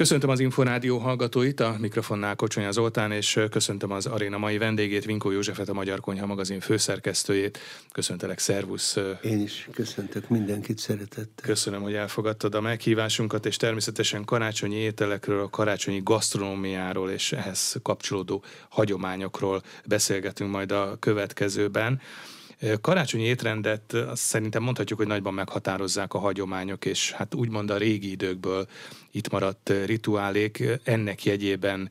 [0.00, 5.30] Köszöntöm az Inforádió hallgatóit, a mikrofonnál Kocsonya Zoltán, és köszöntöm az aréna mai vendégét, Vinkó
[5.30, 7.58] Józsefet, a Magyar Konyha magazin főszerkesztőjét.
[7.92, 8.96] Köszöntelek, szervusz!
[9.22, 11.44] Én is köszöntök mindenkit szeretettel.
[11.46, 18.44] Köszönöm, hogy elfogadtad a meghívásunkat, és természetesen karácsonyi ételekről, a karácsonyi gasztronómiáról és ehhez kapcsolódó
[18.68, 22.00] hagyományokról beszélgetünk majd a következőben.
[22.80, 28.10] Karácsonyi étrendet azt szerintem mondhatjuk, hogy nagyban meghatározzák a hagyományok, és hát úgymond a régi
[28.10, 28.66] időkből
[29.10, 31.90] itt maradt rituálék ennek jegyében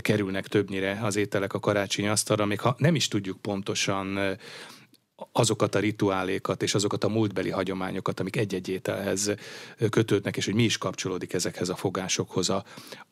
[0.00, 4.38] kerülnek többnyire az ételek a karácsonyi asztalra, még ha nem is tudjuk pontosan
[5.32, 9.34] azokat a rituálékat és azokat a múltbeli hagyományokat, amik egy-egy ételhez
[9.90, 12.64] kötődnek, és hogy mi is kapcsolódik ezekhez a fogásokhoz a,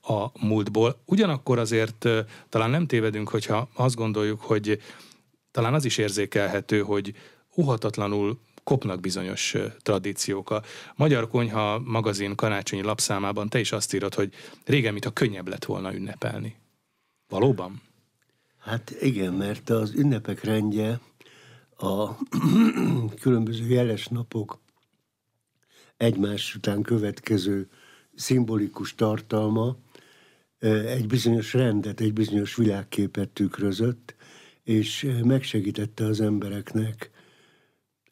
[0.02, 1.00] a múltból.
[1.04, 2.08] Ugyanakkor azért
[2.48, 4.80] talán nem tévedünk, hogyha azt gondoljuk, hogy
[5.50, 7.14] talán az is érzékelhető, hogy
[7.54, 10.50] uhatatlanul kopnak bizonyos tradíciók.
[10.50, 10.62] A
[10.96, 14.32] Magyar Konyha magazin karácsonyi lapszámában te is azt írod, hogy
[14.64, 16.56] régen, mintha könnyebb lett volna ünnepelni.
[17.28, 17.82] Valóban?
[18.58, 21.00] Hát igen, mert az ünnepek rendje,
[21.76, 22.08] a
[23.22, 24.58] különböző jeles napok
[25.96, 27.68] egymás után következő
[28.14, 29.76] szimbolikus tartalma
[30.86, 34.14] egy bizonyos rendet, egy bizonyos világképet tükrözött,
[34.70, 37.10] és megsegítette az embereknek,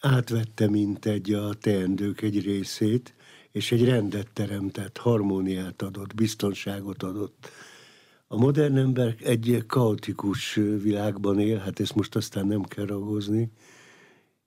[0.00, 3.14] átvette mint egy a teendők egy részét,
[3.52, 7.50] és egy rendet teremtett, harmóniát adott, biztonságot adott.
[8.26, 13.50] A modern ember egy kaotikus világban él, hát ezt most aztán nem kell ragozni,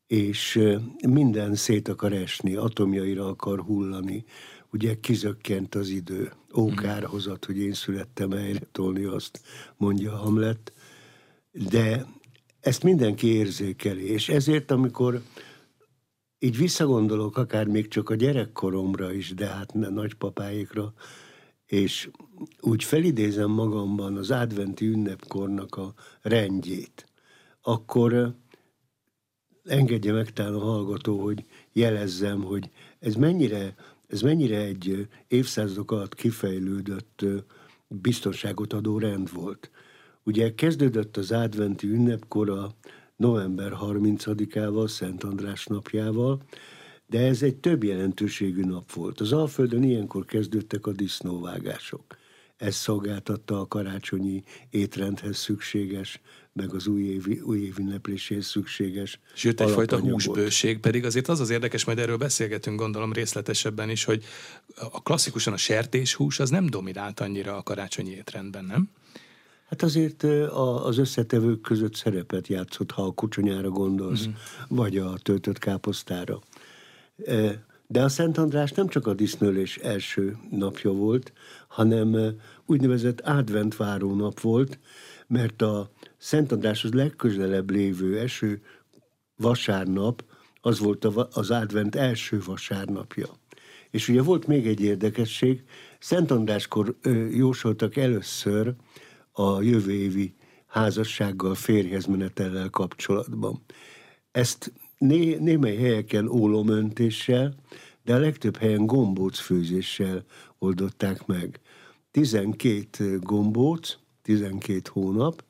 [0.08, 0.70] és
[1.08, 4.26] minden szét akar esni, atomjaira akar hullani.
[4.72, 9.42] Ugye kizökkent az idő, ókárhozat, hogy én születtem helyre tolni azt,
[9.78, 10.74] mondja Hamlet
[11.52, 12.06] de
[12.60, 15.22] ezt mindenki érzékeli, és ezért, amikor
[16.40, 20.94] így visszagondolok akár még csak a gyerekkoromra is, de hát nagypapáikra,
[21.66, 22.10] és
[22.60, 27.06] úgy felidézem magamban az adventi ünnepkornak a rendjét,
[27.62, 28.36] akkor
[29.64, 32.70] engedje meg talán a hallgató, hogy jelezzem, hogy
[33.00, 33.76] ez mennyire,
[34.08, 37.26] ez mennyire egy évszázadok alatt kifejlődött
[37.88, 39.72] biztonságot adó rend volt.
[40.24, 42.76] Ugye kezdődött az adventi ünnepkor a
[43.16, 46.42] november 30-ával, Szent András napjával,
[47.08, 49.20] de ez egy több jelentőségű nap volt.
[49.20, 52.18] Az Alföldön ilyenkor kezdődtek a disznóvágások.
[52.58, 56.22] Ez szolgáltatta a karácsonyi étrendhez szükséges,
[56.54, 59.20] meg az újévi, újévi ünnepléséhez szükséges.
[59.34, 64.24] Sőt, egyfajta húsbőség, pedig azért az az érdekes, majd erről beszélgetünk gondolom részletesebben is, hogy
[64.76, 68.90] a klasszikusan a sertéshús az nem dominált annyira a karácsonyi étrendben, nem?
[69.72, 70.24] Hát azért
[70.84, 74.36] az összetevők között szerepet játszott, ha a kucsonyára gondolsz, uh-huh.
[74.68, 76.40] vagy a töltött káposztára.
[77.88, 81.34] De a Szent András nem csak a disznölés első napja volt,
[81.68, 84.80] hanem úgynevezett adventváró nap volt,
[85.28, 88.62] mert a Szent Andráshoz legközelebb lévő eső
[89.36, 90.24] vasárnap,
[90.62, 93.28] az volt az advent első vasárnapja.
[93.90, 95.64] És ugye volt még egy érdekesség,
[96.00, 96.96] Szent Andráskor
[97.32, 98.74] jósoltak először
[99.32, 100.36] a jövő évi
[100.68, 103.62] házassággal, férjhez menetellel kapcsolatban.
[104.32, 107.56] Ezt né, némely helyeken ólomöntéssel,
[108.04, 110.24] de a legtöbb helyen gombóc főzéssel
[110.60, 111.60] oldották meg.
[112.12, 115.44] 12 gombóc, 12 hónap,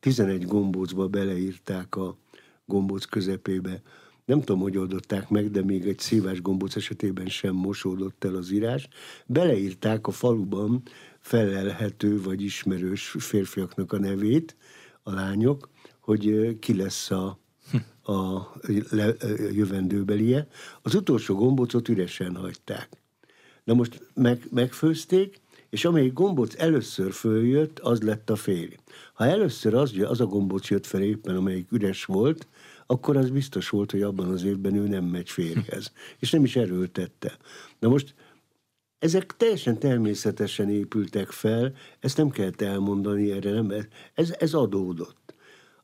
[0.00, 2.16] 11 gombócba beleírták a
[2.64, 3.82] gombóc közepébe.
[4.24, 8.50] Nem tudom, hogy oldották meg, de még egy szívás gombóc esetében sem mosódott el az
[8.50, 8.88] írás.
[9.26, 10.82] Beleírták a faluban
[11.28, 14.56] felelhető vagy ismerős férfiaknak a nevét,
[15.02, 15.68] a lányok,
[16.00, 17.38] hogy ki lesz a,
[18.12, 18.48] a
[19.52, 20.48] jövendőbelie.
[20.82, 22.88] Az utolsó gombócot üresen hagyták.
[23.64, 25.40] Na most meg, megfőzték,
[25.70, 28.74] és amelyik gombóc először följött, az lett a férj.
[29.14, 32.46] Ha először az, az a gombóc jött fel éppen, amelyik üres volt,
[32.86, 35.92] akkor az biztos volt, hogy abban az évben ő nem megy férjhez.
[36.18, 37.36] És nem is erőltette.
[37.78, 38.14] Na most
[38.98, 43.72] ezek teljesen természetesen épültek fel, ezt nem kellett elmondani, erre nem,
[44.14, 45.34] ez, ez adódott.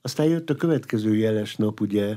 [0.02, 2.16] Aztán jött a következő jeles nap, ugye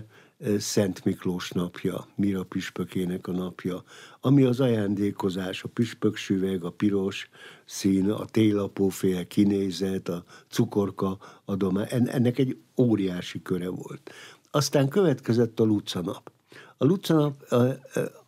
[0.58, 3.84] Szent Miklós napja, Mira püspökének a napja,
[4.22, 7.30] ami az ajándékozás, a püspöksüveg, a piros
[7.66, 14.12] szín, a télapófél kinézet, a cukorka adomány, ennek egy óriási köre volt.
[14.52, 16.32] Aztán következett a Luca nap.
[16.78, 17.56] A Luca nap a,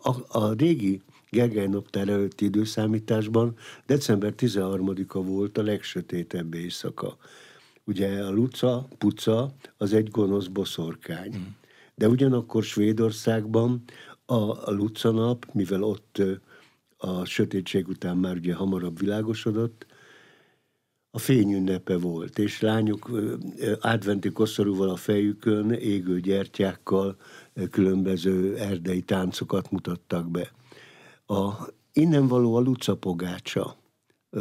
[0.10, 3.55] a, a régi Gergely naptár előtti időszámításban
[3.85, 7.17] december 13-a volt a legsötétebb éjszaka.
[7.83, 11.35] Ugye a Luca, Puca, az egy gonosz boszorkány.
[11.37, 11.41] Mm.
[11.95, 13.83] De ugyanakkor Svédországban
[14.25, 16.21] a, Luca nap, mivel ott
[16.97, 19.85] a sötétség után már ugye hamarabb világosodott,
[21.11, 23.11] a fényünnepe volt, és lányok
[23.79, 27.17] adventi koszorúval a fejükön, égő gyertyákkal
[27.71, 30.51] különböző erdei táncokat mutattak be.
[31.29, 33.77] A, innen való a lucapogácsa.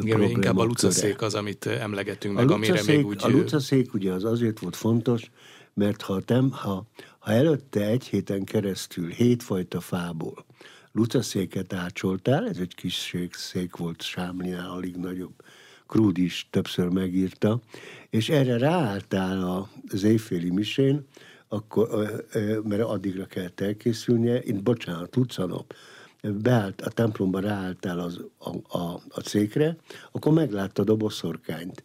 [0.01, 3.21] Igen, inkább a lucaszék az, amit emlegetünk meg, a amire még úgy...
[3.25, 5.31] A lucaszék ugye az azért volt fontos,
[5.75, 6.87] mert ha, tem, ha,
[7.19, 10.47] ha előtte egy héten keresztül hétfajta fából
[10.93, 15.35] lucaszéket ácsoltál, ez egy kis szék volt Sámlinál, alig nagyobb,
[15.87, 17.61] Krúd is többször megírta,
[18.11, 21.07] és erre ráálltál az éjféli misén,
[21.49, 21.89] akkor,
[22.65, 25.75] mert addigra kellett elkészülnie, én bocsánat, Lucanop,
[26.23, 29.77] beállt, a templomba ráálltál az, a, a, a cékre,
[30.13, 31.83] akkor megláttad a boszorkányt.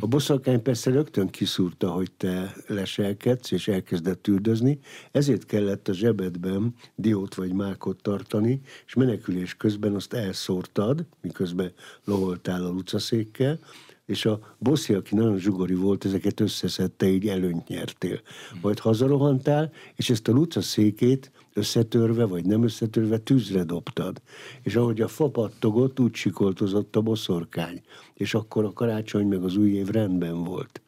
[0.00, 4.78] A boszorkány persze rögtön kiszúrta, hogy te leselkedsz, és elkezdett üldözni,
[5.10, 11.72] ezért kellett a zsebedben diót vagy mákot tartani, és menekülés közben azt elszórtad, miközben
[12.04, 13.58] loholtál a lucaszékkel,
[14.08, 18.20] és a bosszi, aki nagyon zsugori volt, ezeket összeszedte, így előnyt nyertél.
[18.62, 24.20] Majd hazarohantál, és ezt a Luca székét összetörve, vagy nem összetörve tűzre dobtad.
[24.62, 27.80] És ahogy a fa pattogott, úgy sikoltozott a boszorkány.
[28.14, 30.80] És akkor a karácsony meg az új év rendben volt.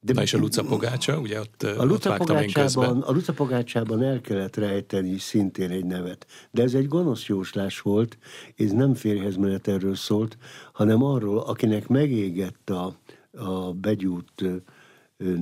[0.00, 4.02] De Na és a Luca Pogácsa, ugye ott, a Luca ott Pogácsában, A Luca Pogácsában
[4.02, 6.26] el kellett rejteni szintén egy nevet.
[6.50, 8.18] De ez egy gonosz jóslás volt,
[8.56, 10.36] ez nem férjhez menet erről szólt,
[10.72, 12.96] hanem arról, akinek megégett a,
[13.32, 14.44] a begyút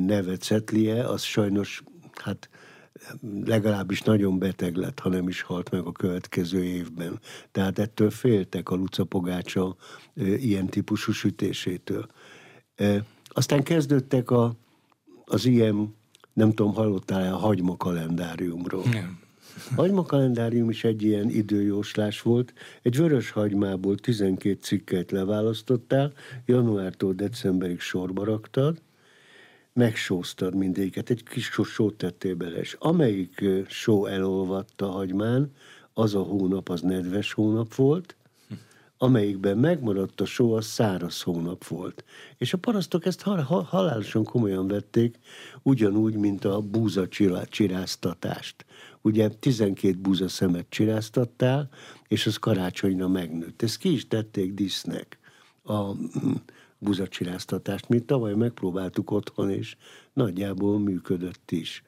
[0.07, 1.83] neve Cetlie, az sajnos
[2.13, 2.49] hát
[3.45, 7.21] legalábbis nagyon beteg lett, ha nem is halt meg a következő évben.
[7.53, 9.77] Tehát ettől féltek a Luca Pogácsa
[10.15, 12.07] ilyen típusú sütésétől.
[13.37, 14.55] Aztán kezdődtek a,
[15.25, 15.95] az ilyen,
[16.33, 18.83] nem tudom, hallottál a hagyma kalendáriumról.
[18.93, 19.19] Nem.
[19.75, 22.53] Hagyma kalendárium is egy ilyen időjóslás volt.
[22.83, 26.13] Egy vörös hagymából 12 cikket leválasztottál,
[26.47, 28.83] januártól decemberig sorba raktad,
[29.73, 35.53] megsóztad mindéket, egy kis sót tettél bele, és amelyik só elolvadt a hagymán,
[35.93, 38.17] az a hónap, az nedves hónap volt,
[38.99, 42.05] amelyikben megmaradt a só, az száraz hónap volt.
[42.39, 45.19] És a parasztok ezt halálosan komolyan vették,
[45.63, 47.09] ugyanúgy, mint a búza
[47.49, 48.65] csiráztatást.
[49.03, 51.69] Ugye 12 búza szemet csiráztattál,
[52.09, 53.63] és az karácsonyra megnőtt.
[53.63, 55.19] Ezt ki is tették disznek.
[55.65, 55.91] A
[56.79, 57.89] buzacsiláztatást.
[57.89, 59.77] Mi tavaly megpróbáltuk otthon, és
[60.13, 61.83] nagyjából működött is.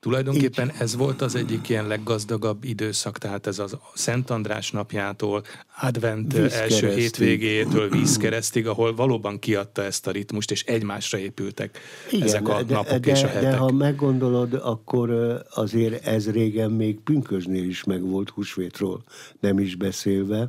[0.00, 0.80] Tulajdonképpen Így.
[0.80, 5.42] ez volt az egyik ilyen leggazdagabb időszak, tehát ez az Szent András napjától,
[5.80, 11.78] advent első hétvégétől vízkeresztig, ahol valóban kiadta ezt a ritmust, és egymásra épültek
[12.10, 13.50] Igen, ezek a de, napok de, és a hetek.
[13.50, 15.10] De ha meggondolod, akkor
[15.50, 19.04] azért ez régen még pünkösnél is megvolt húsvétról,
[19.40, 20.48] nem is beszélve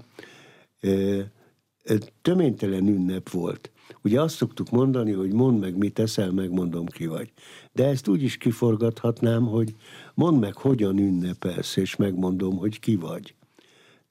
[2.21, 3.71] töménytelen ünnep volt.
[4.03, 7.31] Ugye azt szoktuk mondani, hogy mondd meg, mit teszel, megmondom, ki vagy.
[7.73, 9.75] De ezt úgy is kiforgathatnám, hogy
[10.13, 13.35] mondd meg, hogyan ünnepelsz, és megmondom, hogy ki vagy.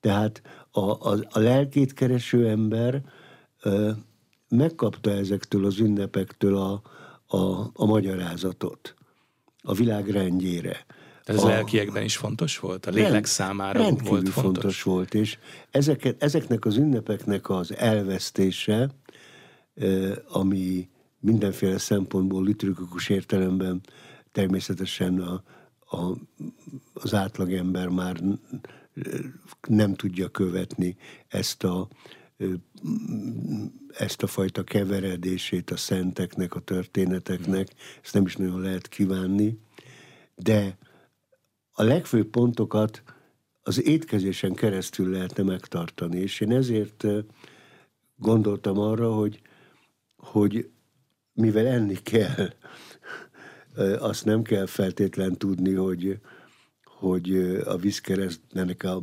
[0.00, 3.02] Tehát a, a, a lelkét kereső ember
[3.62, 3.90] ö,
[4.48, 6.82] megkapta ezektől az ünnepektől a,
[7.36, 8.94] a, a magyarázatot
[9.62, 10.86] a világ rendjére.
[11.24, 12.86] Ez a, lelkiekben is fontos volt?
[12.86, 14.34] A lélek rend, számára volt fontos?
[14.34, 15.38] fontos volt, és
[15.70, 18.90] ezeket, ezeknek az ünnepeknek az elvesztése,
[20.28, 20.88] ami
[21.20, 23.80] mindenféle szempontból liturgikus értelemben
[24.32, 25.42] természetesen a,
[25.96, 26.16] a,
[26.92, 28.22] az átlagember már
[29.68, 30.96] nem tudja követni
[31.28, 31.88] ezt a,
[33.98, 37.68] ezt a fajta keveredését a szenteknek, a történeteknek,
[38.02, 39.58] ezt nem is nagyon lehet kívánni,
[40.34, 40.78] de
[41.72, 43.02] a legfőbb pontokat
[43.62, 47.04] az étkezésen keresztül lehetne megtartani, és én ezért
[48.16, 49.40] gondoltam arra, hogy,
[50.20, 50.70] hogy
[51.32, 52.52] mivel enni kell,
[53.98, 56.18] azt nem kell feltétlen tudni, hogy,
[56.84, 59.02] hogy a vízkeresztnek a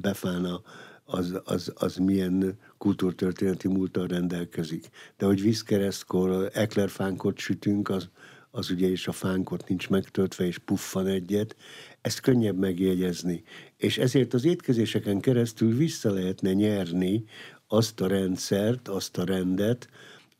[0.00, 0.62] befána
[1.04, 4.88] az, az, az milyen kultúrtörténeti múltal rendelkezik.
[5.16, 8.08] De hogy vízkeresztkor eklerfánkot sütünk, az,
[8.50, 11.56] az ugye is a fánkot nincs megtöltve, és puffan egyet,
[12.00, 13.42] ezt könnyebb megjegyezni.
[13.76, 17.24] És ezért az étkezéseken keresztül vissza lehetne nyerni
[17.66, 19.88] azt a rendszert, azt a rendet,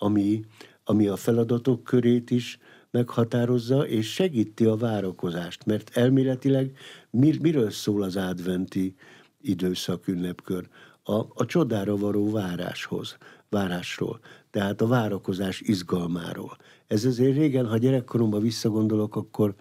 [0.03, 0.45] ami,
[0.85, 2.59] ami a feladatok körét is
[2.91, 6.77] meghatározza, és segíti a várakozást, mert elméletileg
[7.11, 8.95] mir, miről szól az adventi
[9.41, 10.69] időszak ünnepkör?
[11.03, 13.17] A, a csodára való váráshoz,
[13.49, 16.57] várásról, tehát a várakozás izgalmáról.
[16.87, 19.55] Ez azért régen, ha gyerekkoromban visszagondolok, akkor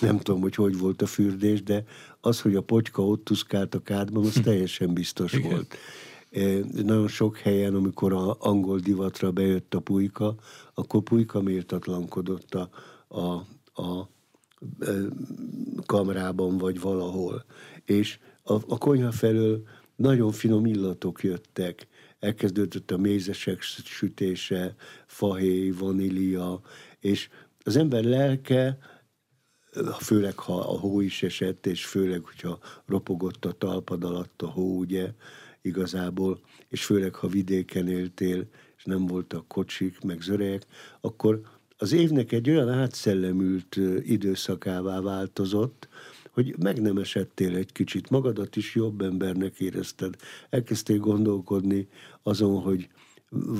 [0.00, 1.84] nem tudom, hogy hogy volt a fürdés, de
[2.20, 5.50] az, hogy a potyka ott tuszkált a kádban, az teljesen biztos Igen.
[5.50, 5.76] volt.
[6.72, 10.34] Nagyon sok helyen, amikor a angol divatra bejött a pulyka,
[10.74, 12.70] akkor pulyka méltatlankodott a,
[13.08, 13.46] a,
[13.82, 14.08] a
[15.86, 17.44] kamrában, vagy valahol.
[17.84, 19.62] És a, a konyha felől
[19.96, 21.86] nagyon finom illatok jöttek.
[22.18, 24.74] Elkezdődött a mézesek sütése,
[25.06, 26.60] fahéj, vanília,
[27.00, 27.28] és
[27.64, 28.78] az ember lelke,
[29.98, 34.78] főleg ha a hó is esett, és főleg, hogyha ropogott a talpad alatt a hó,
[34.78, 35.12] ugye,
[35.68, 38.44] igazából, és főleg, ha vidéken éltél,
[38.76, 40.66] és nem voltak kocsik, meg zörejek,
[41.00, 41.40] akkor
[41.76, 45.88] az évnek egy olyan átszellemült időszakává változott,
[46.30, 50.16] hogy meg nem esettél egy kicsit, magadat is jobb embernek érezted.
[50.50, 51.88] Elkezdtél gondolkodni
[52.22, 52.88] azon, hogy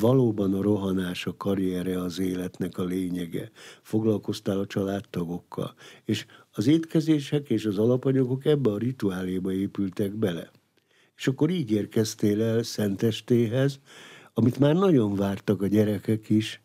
[0.00, 3.50] valóban a rohanás, a karriere az életnek a lényege.
[3.82, 5.74] Foglalkoztál a családtagokkal.
[6.04, 10.50] És az étkezések és az alapanyagok ebbe a rituáléba épültek bele.
[11.18, 13.80] És akkor így érkeztél el Szentestéhez,
[14.34, 16.62] amit már nagyon vártak a gyerekek is,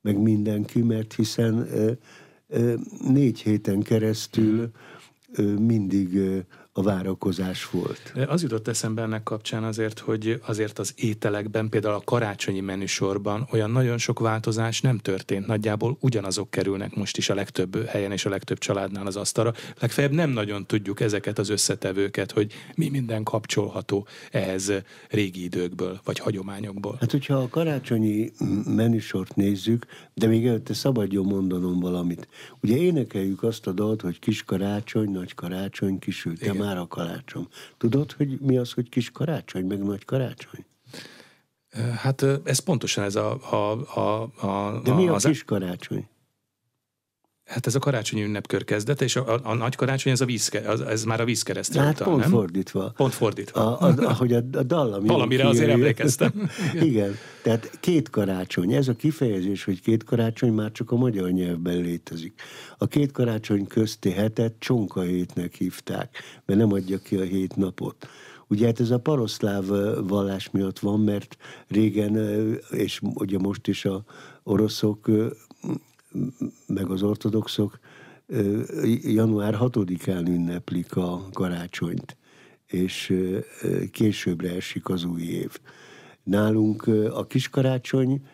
[0.00, 1.68] meg mindenki, mert hiszen
[3.08, 4.70] négy héten keresztül
[5.58, 6.20] mindig
[6.74, 8.12] a várakozás volt.
[8.26, 13.70] Az jutott eszembe ennek kapcsán azért, hogy azért az ételekben, például a karácsonyi menüsorban olyan
[13.70, 15.46] nagyon sok változás nem történt.
[15.46, 19.52] Nagyjából ugyanazok kerülnek most is a legtöbb helyen és a legtöbb családnál az asztalra.
[19.80, 24.72] Legfeljebb nem nagyon tudjuk ezeket az összetevőket, hogy mi minden kapcsolható ehhez
[25.08, 26.96] régi időkből, vagy hagyományokból.
[27.00, 28.32] Hát, hogyha a karácsonyi
[28.66, 32.28] menüsort nézzük, de még előtte szabadjon mondanom valamit.
[32.60, 37.48] Ugye énekeljük azt a dalt, hogy kis karácsony, nagy karácsony, kisültem már a karácsony.
[37.78, 40.64] Tudod, hogy mi az, hogy kis karácsony, meg nagy karácsony?
[41.96, 43.38] Hát ez pontosan ez a...
[43.50, 46.08] a, a, a De mi a az kis karácsony?
[47.52, 50.58] Hát ez a karácsonyi ünnepkör kezdete, és a, a, a nagy karácsony, ez, a vízke,
[50.58, 52.30] az, ez már a vízkeresztre Hát utal, pont nem?
[52.30, 52.92] fordítva.
[52.96, 53.78] Pont fordítva.
[53.78, 56.50] A, a, ahogy a, a dallam Valamire azért emlékeztem.
[56.80, 57.14] Igen.
[57.42, 58.72] Tehát két karácsony.
[58.72, 62.42] Ez a kifejezés, hogy két karácsony már csak a magyar nyelvben létezik.
[62.78, 68.08] A két karácsony közti hetet csonka hétnek hívták, mert nem adja ki a hét napot.
[68.48, 69.64] Ugye hát ez a paroszláv
[70.06, 71.36] vallás miatt van, mert
[71.68, 72.16] régen,
[72.70, 74.04] és ugye most is a
[74.42, 75.10] oroszok
[76.66, 77.78] meg az ortodoxok
[79.02, 82.16] január 6-án ünneplik a karácsonyt,
[82.66, 83.14] és
[83.90, 85.60] későbbre esik az új év.
[86.22, 88.26] Nálunk a kiskarácsony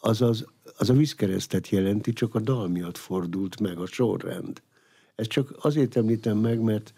[0.00, 0.46] az, az,
[0.78, 4.62] az a vízkeresztet jelenti, csak a dal miatt fordult meg a sorrend.
[5.14, 6.92] Ezt csak azért említem meg, mert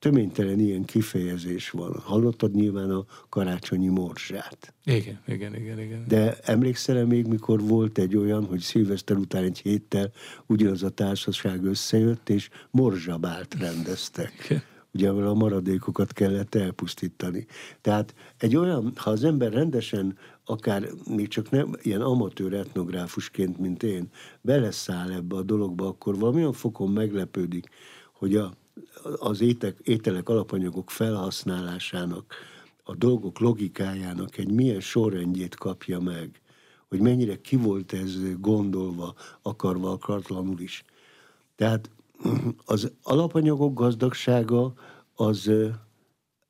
[0.00, 2.00] töménytelen ilyen kifejezés van.
[2.04, 4.74] Hallottad nyilván a karácsonyi morzsát.
[4.84, 6.04] Igen, igen, igen, igen.
[6.08, 10.10] De emlékszel még, mikor volt egy olyan, hogy szilveszter után egy héttel
[10.46, 14.32] ugyanaz a társaság összejött, és morzsabált rendeztek.
[14.44, 14.62] Igen.
[14.92, 17.46] Ugye a maradékokat kellett elpusztítani.
[17.80, 23.82] Tehát egy olyan, ha az ember rendesen, akár még csak nem ilyen amatőr etnográfusként, mint
[23.82, 24.08] én,
[24.40, 27.68] beleszáll ebbe a dologba, akkor valamilyen fokon meglepődik,
[28.12, 28.52] hogy a
[29.18, 32.34] az étek, ételek, alapanyagok felhasználásának,
[32.82, 36.40] a dolgok logikájának egy milyen sorrendjét kapja meg,
[36.88, 40.84] hogy mennyire ki volt ez gondolva, akarva, akartlanul is.
[41.56, 41.90] Tehát
[42.64, 44.72] az alapanyagok gazdagsága
[45.14, 45.50] az,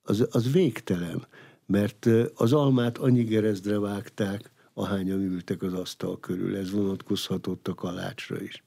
[0.01, 1.27] az, az végtelen,
[1.65, 6.57] mert az almát annyi gerezdre vágták, ahányan ültek az asztal körül.
[6.57, 8.63] Ez vonatkozhatott a kalácsra is.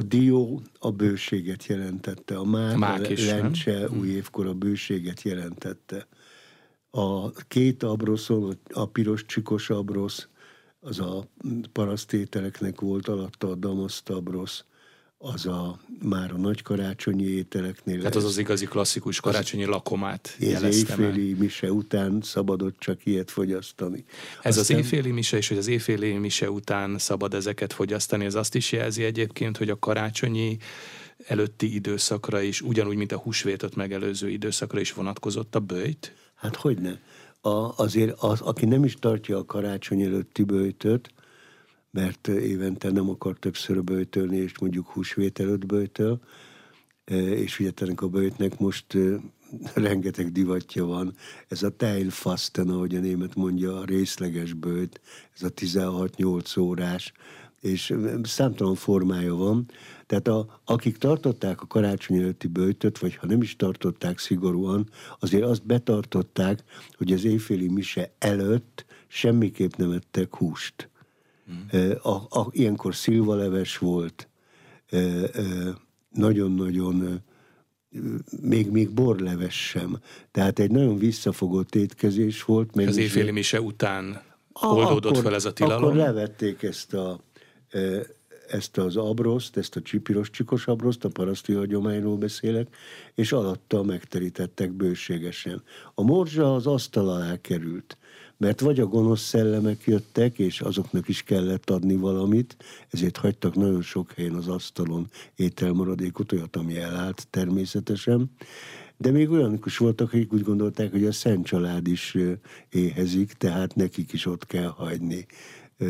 [0.00, 3.98] A dió a bőséget jelentette, a mák, mák a is, lencse nem?
[3.98, 6.06] új évkor a bőséget jelentette.
[6.90, 10.28] A két abroszon, a piros csikos abrosz,
[10.80, 11.28] az a
[11.72, 14.64] parasztételeknek volt alatta a damasztabrosz,
[15.22, 17.98] az a már a nagy karácsonyi ételeknél.
[17.98, 23.30] Tehát az az igazi klasszikus karácsonyi az, lakomát jelezte éjféli mise után szabadott csak ilyet
[23.30, 24.04] fogyasztani.
[24.42, 24.76] Ez Aztán...
[24.76, 28.72] az éjféli mise, és hogy az éjféli mise után szabad ezeket fogyasztani, ez azt is
[28.72, 30.56] jelzi egyébként, hogy a karácsonyi
[31.26, 36.14] előtti időszakra is, ugyanúgy, mint a húsvétot megelőző időszakra is vonatkozott a bőjt?
[36.34, 37.00] Hát hogyne.
[37.40, 41.10] A, azért az, aki nem is tartja a karácsony előtti bőjtöt,
[41.90, 46.20] mert évente nem akar többször böjtölni, és mondjuk húsvét előtt böjtöl,
[47.04, 48.96] és ugye ennek a böjtnek most
[49.74, 51.14] rengeteg divatja van.
[51.48, 55.00] Ez a teilfasten, ahogy a német mondja, a részleges bőjt,
[55.34, 57.12] ez a 16-8 órás,
[57.60, 59.70] és számtalan formája van.
[60.06, 65.44] Tehát a, akik tartották a karácsony előtti bőjtöt, vagy ha nem is tartották szigorúan, azért
[65.44, 66.64] azt betartották,
[66.96, 70.88] hogy az éjféli mise előtt semmiképp nem ettek húst.
[72.02, 74.28] A, a, ilyenkor szilvaleves volt,
[76.10, 77.22] nagyon-nagyon
[78.40, 79.98] még, még borleves sem.
[80.30, 82.76] Tehát egy nagyon visszafogott étkezés volt.
[82.76, 85.82] Az éjféli mise után oldódott akkor, fel ez a tilalom?
[85.82, 87.20] Akkor levették ezt a
[88.50, 92.76] ezt az abroszt, ezt a csipiros csikos abroszt, a paraszti hagyományról beszélek,
[93.14, 95.62] és alatta megterítettek bőségesen.
[95.94, 97.96] A morzsa az asztal alá került,
[98.40, 102.56] mert vagy a gonosz szellemek jöttek, és azoknak is kellett adni valamit,
[102.90, 108.30] ezért hagytak nagyon sok helyen az asztalon ételmaradékot, olyat, ami elállt természetesen,
[108.96, 112.16] de még olyanok is voltak, akik úgy gondolták, hogy a Szent Család is
[112.68, 115.26] éhezik, tehát nekik is ott kell hagyni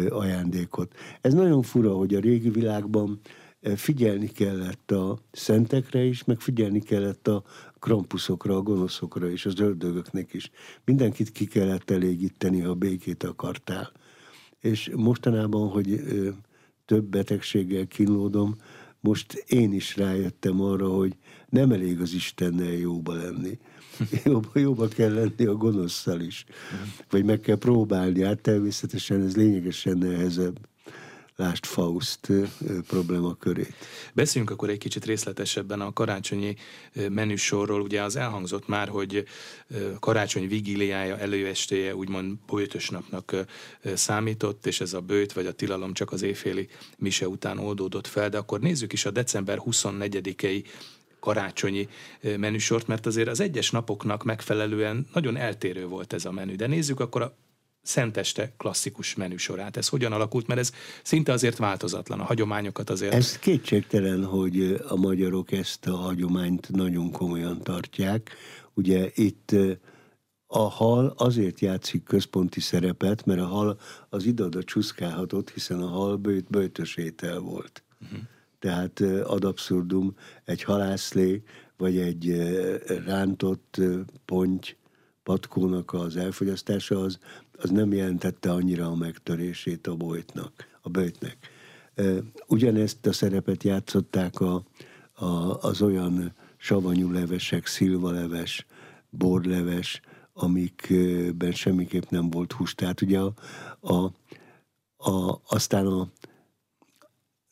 [0.08, 0.92] ajándékot.
[1.20, 3.20] Ez nagyon fura, hogy a régi világban
[3.76, 7.42] figyelni kellett a szentekre is, meg figyelni kellett a
[7.78, 10.50] krampuszokra, a gonoszokra és az ördögöknek is.
[10.84, 13.92] Mindenkit ki kellett elégíteni, ha békét akartál.
[14.60, 16.00] És mostanában, hogy
[16.84, 18.56] több betegséggel kínlódom,
[19.00, 21.16] most én is rájöttem arra, hogy
[21.48, 23.58] nem elég az Istennel jóba lenni.
[24.24, 26.44] Jóba, jóba kell lenni a gonoszszal is.
[27.10, 28.22] Vagy meg kell próbálni.
[28.22, 30.69] Hát természetesen ez lényegesen nehezebb.
[31.40, 32.20] Lást Faust
[32.86, 33.74] problémakörét.
[34.12, 36.56] Beszéljünk akkor egy kicsit részletesebben a karácsonyi
[37.08, 37.80] menüsorról.
[37.80, 39.24] Ugye az elhangzott már, hogy
[40.00, 43.36] karácsony vigíliája, előestéje úgymond bőtös napnak
[43.94, 46.68] számított, és ez a bőt vagy a tilalom csak az éjféli
[46.98, 50.64] mise után oldódott fel, de akkor nézzük is a december 24-i
[51.20, 51.88] karácsonyi
[52.36, 56.54] menüsort, mert azért az egyes napoknak megfelelően nagyon eltérő volt ez a menü.
[56.54, 57.36] De nézzük akkor a
[57.82, 59.76] Szenteste klasszikus menüsorát.
[59.76, 60.72] Ez hogyan alakult, mert ez
[61.02, 63.14] szinte azért változatlan, a hagyományokat azért...
[63.14, 68.30] Ez kétségtelen, hogy a magyarok ezt a hagyományt nagyon komolyan tartják.
[68.74, 69.54] Ugye itt
[70.46, 76.16] a hal azért játszik központi szerepet, mert a hal az ide-oda csúszkálhatott, hiszen a hal
[76.16, 77.82] bőt, bőtös étel volt.
[78.02, 78.18] Uh-huh.
[78.58, 81.42] Tehát ad abszurdum egy halászlé,
[81.76, 82.36] vagy egy
[83.04, 83.80] rántott
[84.24, 84.68] ponty
[85.22, 87.18] patkónak az elfogyasztása, az,
[87.62, 91.36] az nem jelentette annyira a megtörését a bojtnak, a bőjtnek.
[92.46, 94.62] Ugyanezt a szerepet játszották a,
[95.12, 98.66] a, az olyan savanyú levesek, szilvaleves,
[99.10, 100.00] borleves,
[100.32, 102.74] amikben semmiképp nem volt hús.
[102.74, 103.32] Tehát ugye a,
[103.80, 104.12] a,
[105.10, 106.08] a, aztán a,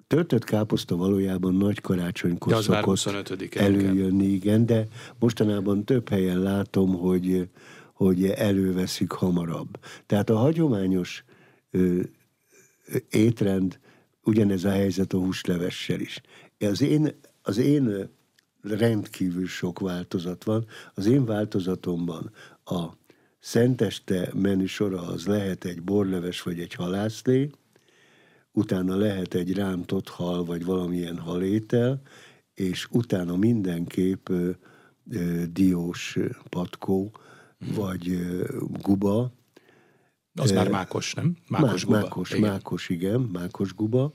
[0.06, 7.48] töltött káposzta valójában nagy karácsonykor szokott előjönni, igen, de mostanában több helyen látom, hogy,
[7.98, 9.78] hogy előveszik hamarabb.
[10.06, 11.24] Tehát a hagyományos
[11.70, 12.00] ö,
[13.10, 13.78] étrend,
[14.22, 16.20] ugyanez a helyzet a húslevessel is.
[16.58, 18.10] Az én, az én
[18.62, 20.66] rendkívül sok változat van.
[20.94, 22.30] Az én változatomban
[22.64, 22.84] a
[23.38, 27.50] szenteste menüsora az lehet egy borleves vagy egy halászlé,
[28.52, 32.00] utána lehet egy rántott hal, vagy valamilyen halétel,
[32.54, 34.50] és utána mindenképp ö,
[35.10, 37.12] ö, diós patkó.
[37.74, 38.18] Vagy
[38.82, 39.32] guba.
[40.34, 41.36] Az már mákos, nem?
[41.48, 42.06] Mákos má, guba.
[42.06, 42.50] Mákos, igen.
[42.50, 44.12] mákos, igen, mákos guba.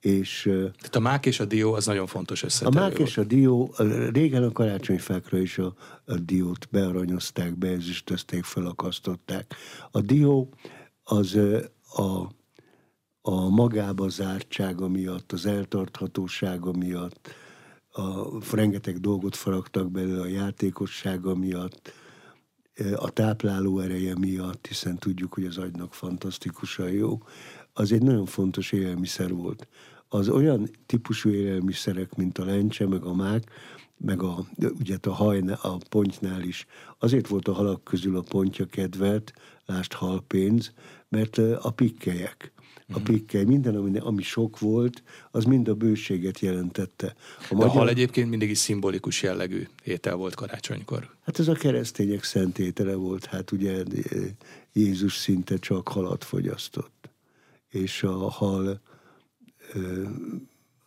[0.00, 2.78] És, Tehát a mák és a dió az nagyon fontos összetevő.
[2.78, 3.74] A mák és a dió,
[4.12, 9.54] régen a karácsonyfákra is a, a diót bearanyozták, beezüstözték, felakasztották.
[9.90, 10.48] A dió
[11.02, 11.38] az
[11.92, 12.34] a
[13.28, 17.34] a magába zártsága miatt, az eltarthatósága miatt,
[17.92, 21.92] a rengeteg dolgot faragtak belőle a játékossága miatt,
[22.96, 27.22] a tápláló ereje miatt, hiszen tudjuk, hogy az agynak fantasztikusan jó,
[27.72, 29.66] az egy nagyon fontos élelmiszer volt.
[30.08, 33.50] Az olyan típusú élelmiszerek, mint a lencse, meg a mák,
[33.96, 34.46] meg a,
[34.80, 36.66] ugye a hajna, a pontnál is.
[36.98, 39.32] Azért volt a halak közül a pontja kedvelt,
[39.66, 40.72] lást halpénz,
[41.08, 42.54] mert a pikkelyek
[42.92, 47.14] a pikkely, minden, ami, ami sok volt, az mind a bőséget jelentette.
[47.50, 47.68] A, magyar...
[47.68, 51.10] a hal egyébként mindig is szimbolikus jellegű étel volt karácsonykor.
[51.24, 53.82] Hát ez a keresztények szent étele volt, hát ugye
[54.72, 57.10] Jézus szinte csak halat fogyasztott.
[57.68, 58.80] És a hal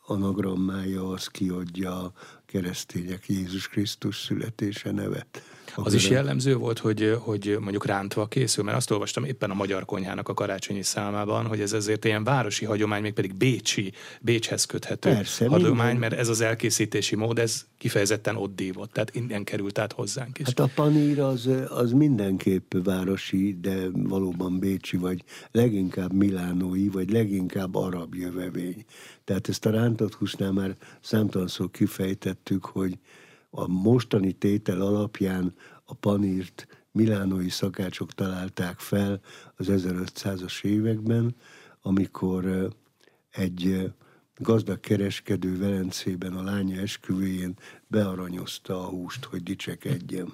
[0.06, 2.14] anagrammája az kiadja a
[2.46, 5.42] keresztények Jézus Krisztus születése nevet.
[5.76, 9.86] Az is jellemző volt, hogy, hogy mondjuk rántva készül, mert azt olvastam éppen a Magyar
[9.86, 15.10] Konyhának a karácsonyi számában, hogy ez azért ilyen városi hagyomány, még pedig bécsi, Bécshez köthető
[15.10, 16.10] Persze, hagyomány, minden.
[16.10, 20.46] mert ez az elkészítési mód, ez kifejezetten ott dívott, tehát innen került át hozzánk is.
[20.46, 27.76] Hát a panír az, az mindenképp városi, de valóban bécsi, vagy leginkább milánói, vagy leginkább
[27.76, 28.86] arab jövevény.
[29.24, 32.98] Tehát ezt a rántott húsnál már számtalanszor kifejtettük, hogy
[33.50, 39.22] a mostani tétel alapján a panírt milánói szakácsok találták fel
[39.56, 41.36] az 1500-as években,
[41.82, 42.70] amikor
[43.30, 43.92] egy
[44.36, 47.54] gazdag kereskedő Velencében a lánya esküvőjén
[47.88, 50.34] bearanyozta a húst, hogy dicsekedjen.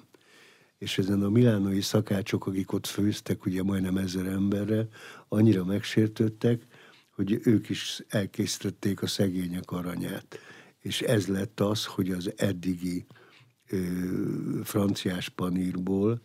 [0.78, 4.88] És ezen a milánói szakácsok, akik ott főztek, ugye majdnem ezer emberre,
[5.28, 6.66] annyira megsértődtek,
[7.10, 10.38] hogy ők is elkészítették a szegények aranyát.
[10.86, 13.06] És ez lett az, hogy az eddigi
[13.68, 13.78] ö,
[14.62, 16.22] franciás panírból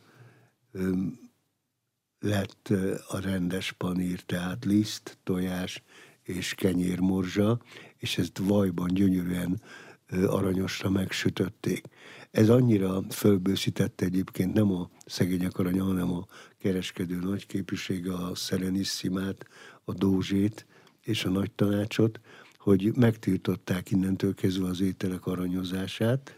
[0.71, 0.91] ö,
[2.19, 2.73] lett
[3.07, 5.83] a rendes panír, tehát liszt, tojás
[6.23, 7.61] és kenyérmorzsa,
[7.97, 9.61] és ezt vajban gyönyörűen
[10.25, 11.85] aranyosra megsütötték.
[12.31, 16.25] Ez annyira fölbőszítette egyébként nem a szegények aranya, hanem a
[16.57, 19.45] kereskedő nagyképvisége, a Serenissimát,
[19.83, 20.65] a Dózsét
[21.01, 22.19] és a nagy tanácsot,
[22.61, 26.35] hogy megtiltották innentől kezdve az ételek aranyozását,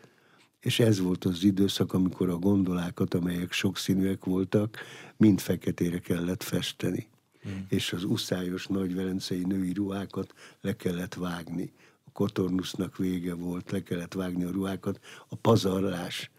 [0.59, 4.77] és ez volt az időszak, amikor a gondolákat, amelyek sokszínűek voltak,
[5.17, 7.07] mind feketére kellett festeni.
[7.41, 7.65] Hmm.
[7.69, 11.73] És az uszályos nagy velencei női ruhákat le kellett vágni.
[12.03, 14.99] A kotornusznak vége volt, le kellett vágni a ruhákat.
[15.27, 16.31] A pazarlás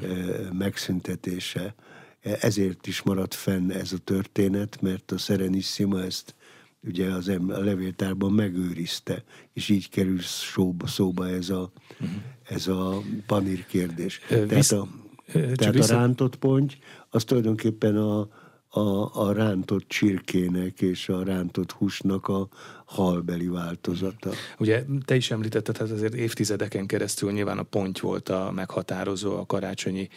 [0.00, 0.56] hmm.
[0.56, 1.74] megszüntetése.
[2.20, 6.34] Ezért is maradt fenn ez a történet, mert a Serenissima ezt
[6.86, 12.16] ugye az a levéltárban megőrizte, és így kerül szóba, szóba ez a, uh-huh.
[12.42, 14.20] ez a panír kérdés.
[14.30, 14.88] Uh, tehát a,
[15.54, 16.72] tehát a rántott ponty,
[17.10, 18.28] az tulajdonképpen a,
[18.68, 22.48] a, a rántott csirkének és a rántott húsnak a
[22.84, 24.30] halbeli változata.
[24.58, 29.46] Ugye te is említetted, hát azért évtizedeken keresztül nyilván a pont volt a meghatározó a
[29.46, 30.08] karácsonyi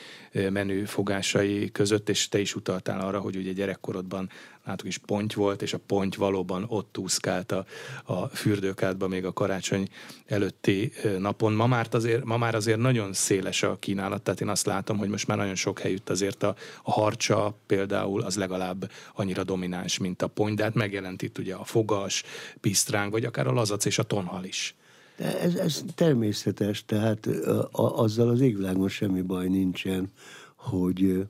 [0.49, 4.29] menü fogásai között, és te is utaltál arra, hogy ugye gyerekkorodban
[4.67, 7.65] látok is ponty volt, és a ponty valóban ott úszkált a,
[8.03, 9.87] a fürdőkádba még a karácsony
[10.25, 11.53] előtti napon.
[11.53, 15.09] Ma már, azért, ma már azért nagyon széles a kínálat, tehát én azt látom, hogy
[15.09, 20.21] most már nagyon sok helyütt azért a, a harcsa például az legalább annyira domináns, mint
[20.21, 22.23] a ponty, de hát megjelent itt ugye a fogas,
[22.61, 24.75] pisztráng, vagy akár a lazac és a tonhal is.
[25.17, 30.11] De ez, ez természetes, tehát a, a, azzal az égvilágon semmi baj nincsen,
[30.55, 31.27] hogy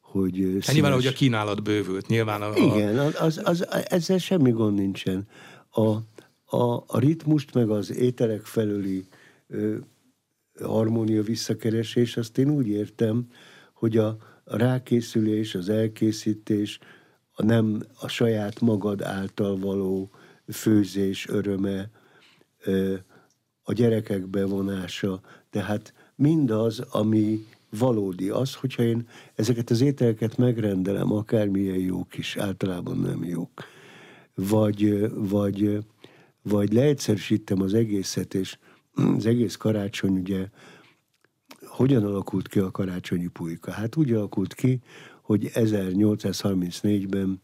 [0.00, 0.58] hogy...
[0.64, 2.56] Hát nyilván, hogy a kínálat bővült, nyilván a...
[2.56, 5.28] Igen, az, az, az, ezzel semmi gond nincsen.
[5.70, 5.90] A,
[6.56, 9.06] a, a ritmust, meg az ételek felüli
[9.48, 9.76] ö,
[10.60, 13.26] harmónia visszakeresés, azt én úgy értem,
[13.72, 14.06] hogy a,
[14.44, 16.78] a rákészülés, az elkészítés,
[17.32, 20.10] a nem a saját magad által való
[20.48, 21.90] főzés öröme,
[23.62, 27.46] a gyerekek bevonása, tehát mindaz, ami
[27.78, 33.64] valódi az, hogyha én ezeket az ételeket megrendelem, akármilyen jók is, általában nem jók,
[34.34, 35.84] vagy, vagy,
[36.42, 38.58] vagy leegyszerűsítem az egészet, és
[38.94, 40.48] az egész karácsony ugye
[41.66, 43.70] hogyan alakult ki a karácsonyi pulyka?
[43.70, 44.80] Hát úgy alakult ki,
[45.22, 47.40] hogy 1834-ben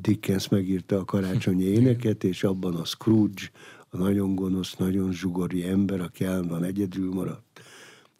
[0.00, 3.50] Dickens megírta a karácsonyi éneket, és abban a Scrooge,
[3.88, 7.60] a nagyon gonosz, nagyon zsugori ember, aki állandóan egyedül maradt,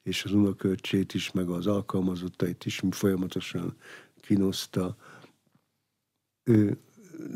[0.02, 3.76] és az unoköcsét is, meg az alkalmazottait is folyamatosan
[4.20, 4.96] kínoszta.
[6.44, 6.78] Ő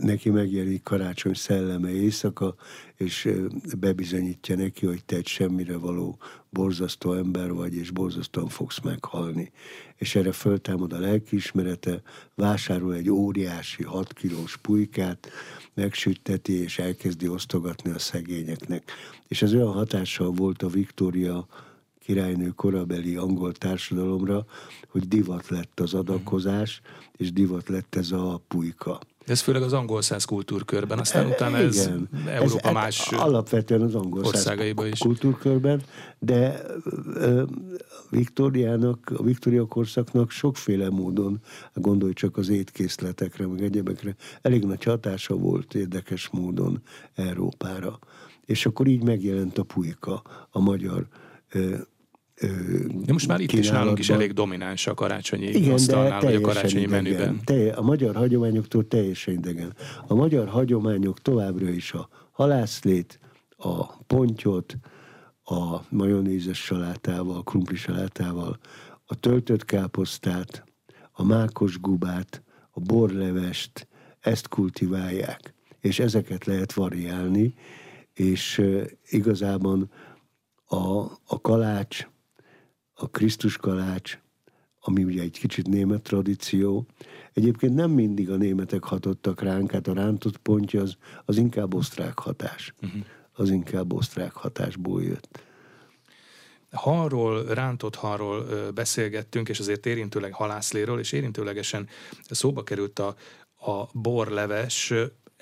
[0.00, 2.54] neki megjelenik karácsony szelleme éjszaka,
[2.96, 3.28] és
[3.78, 6.18] bebizonyítja neki, hogy te egy semmire való
[6.50, 9.52] borzasztó ember vagy, és borzasztóan fogsz meghalni.
[9.96, 12.02] És erre föltámad a lelkiismerete,
[12.34, 15.28] vásárol egy óriási, hat kilós pulykát,
[15.74, 18.92] megsütteti, és elkezdi osztogatni a szegényeknek.
[19.28, 21.46] És ez olyan hatással volt a Viktória
[21.98, 24.44] királynő korabeli angol társadalomra,
[24.88, 26.80] hogy divat lett az adakozás,
[27.16, 29.00] és divat lett ez a pulyka.
[29.26, 32.08] Ez főleg az angol száz kultúrkörben, aztán e, utána ez Igen.
[32.26, 34.98] Európa ez, más Alapvetően az angol országaiban is.
[34.98, 35.82] kultúrkörben,
[36.18, 36.62] de
[38.10, 41.40] Viktóriának, a Viktória korszaknak sokféle módon,
[41.74, 46.82] gondolj csak az étkészletekre, meg egyebekre, elég nagy hatása volt érdekes módon
[47.14, 47.98] Európára.
[48.44, 51.06] És akkor így megjelent a pulyka, a magyar
[53.04, 56.40] de most már itt is nálunk is elég domináns a karácsonyi Igen, asztalnál, vagy a
[56.40, 57.02] karácsonyi idegen.
[57.02, 57.40] menüben.
[57.44, 59.74] Te, a magyar hagyományoktól teljesen idegen.
[60.06, 63.20] A magyar hagyományok továbbra is a halászlét,
[63.56, 64.76] a pontyot,
[65.44, 68.58] a majonézes salátával, a krumpli salátával,
[69.04, 70.64] a töltött káposztát,
[71.12, 73.88] a mákos gubát, a borlevest,
[74.20, 75.54] ezt kultiválják.
[75.80, 77.54] És ezeket lehet variálni,
[78.12, 78.62] és
[79.08, 79.90] igazában
[80.66, 82.06] a, a kalács,
[82.98, 84.18] a Krisztus kalács,
[84.80, 86.86] ami ugye egy kicsit német tradíció.
[87.32, 92.18] Egyébként nem mindig a németek hatottak ránk, hát a rántott pontja az, az inkább osztrák
[92.18, 92.74] hatás.
[92.82, 93.00] Uh-huh.
[93.32, 95.42] Az inkább osztrák hatásból jött.
[96.70, 101.88] Halról, rántott halról beszélgettünk, és azért érintőleg halászléről, és érintőlegesen
[102.30, 103.16] szóba került a,
[103.72, 104.92] a borleves,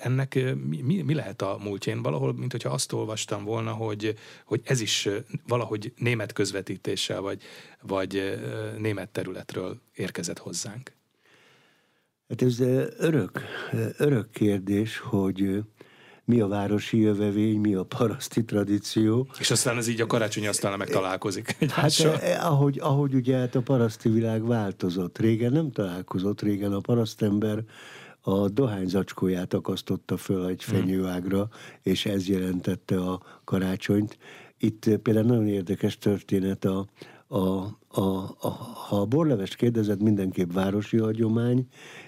[0.05, 1.93] ennek mi, mi, lehet a múltja?
[1.93, 5.09] Én valahol, mint hogyha azt olvastam volna, hogy, hogy ez is
[5.47, 7.41] valahogy német közvetítéssel, vagy,
[7.81, 8.39] vagy
[8.77, 10.91] német területről érkezett hozzánk.
[12.29, 12.59] Hát ez
[12.97, 13.41] örök,
[13.97, 15.63] örök kérdés, hogy
[16.25, 19.27] mi a városi jövevény, mi a paraszti tradíció.
[19.39, 21.55] És aztán ez így a karácsonyi asztalnál megtalálkozik.
[21.69, 25.19] Hát eh, ahogy, ahogy ugye hát a paraszti világ változott.
[25.19, 27.63] Régen nem találkozott, régen a parasztember
[28.27, 30.79] a dohány zacskóját akasztotta föl egy hmm.
[30.79, 31.49] fenyőágra,
[31.81, 34.17] és ez jelentette a karácsonyt.
[34.57, 36.87] Itt például nagyon érdekes történet a,
[37.27, 37.37] a,
[37.87, 38.01] a,
[38.39, 38.47] a,
[38.87, 41.67] ha a borlevest kérdezed, mindenképp városi hagyomány,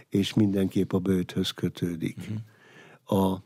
[0.09, 2.17] és mindenképp a bőthöz kötődik.
[2.17, 3.31] Uh-huh.
[3.31, 3.43] A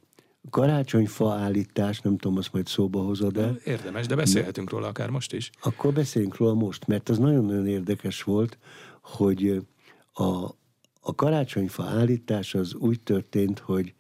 [0.50, 5.34] karácsonyfa állítás, nem tudom, azt majd szóba hozod de Érdemes, de beszélhetünk róla akár most
[5.34, 5.50] is.
[5.62, 8.58] Akkor beszéljünk róla most, mert az nagyon-nagyon érdekes volt,
[9.02, 9.66] hogy
[10.14, 10.60] a,
[11.04, 13.94] a karácsonyfa állítás az úgy történt, hogy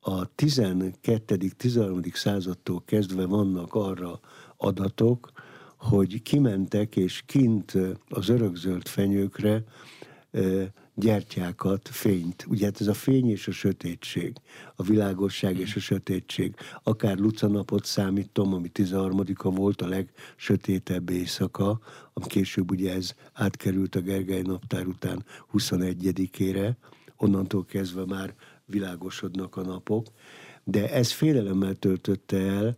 [0.00, 2.14] a 12.-13.
[2.14, 4.20] századtól kezdve vannak arra
[4.56, 5.30] adatok,
[5.76, 7.72] hogy kimentek és kint
[8.08, 9.64] az örökzöld fenyőkre
[10.98, 12.46] gyertyákat, fényt.
[12.48, 14.36] Ugye hát ez a fény és a sötétség,
[14.76, 16.54] a világosság és a sötétség.
[16.82, 21.80] Akár Lucanapot számítom, ami 13-a volt, a legsötétebb éjszaka,
[22.12, 26.72] ami később ugye ez átkerült a Gergely naptár után 21-ére,
[27.16, 28.34] onnantól kezdve már
[28.64, 30.06] világosodnak a napok,
[30.64, 32.76] de ez félelemmel töltötte el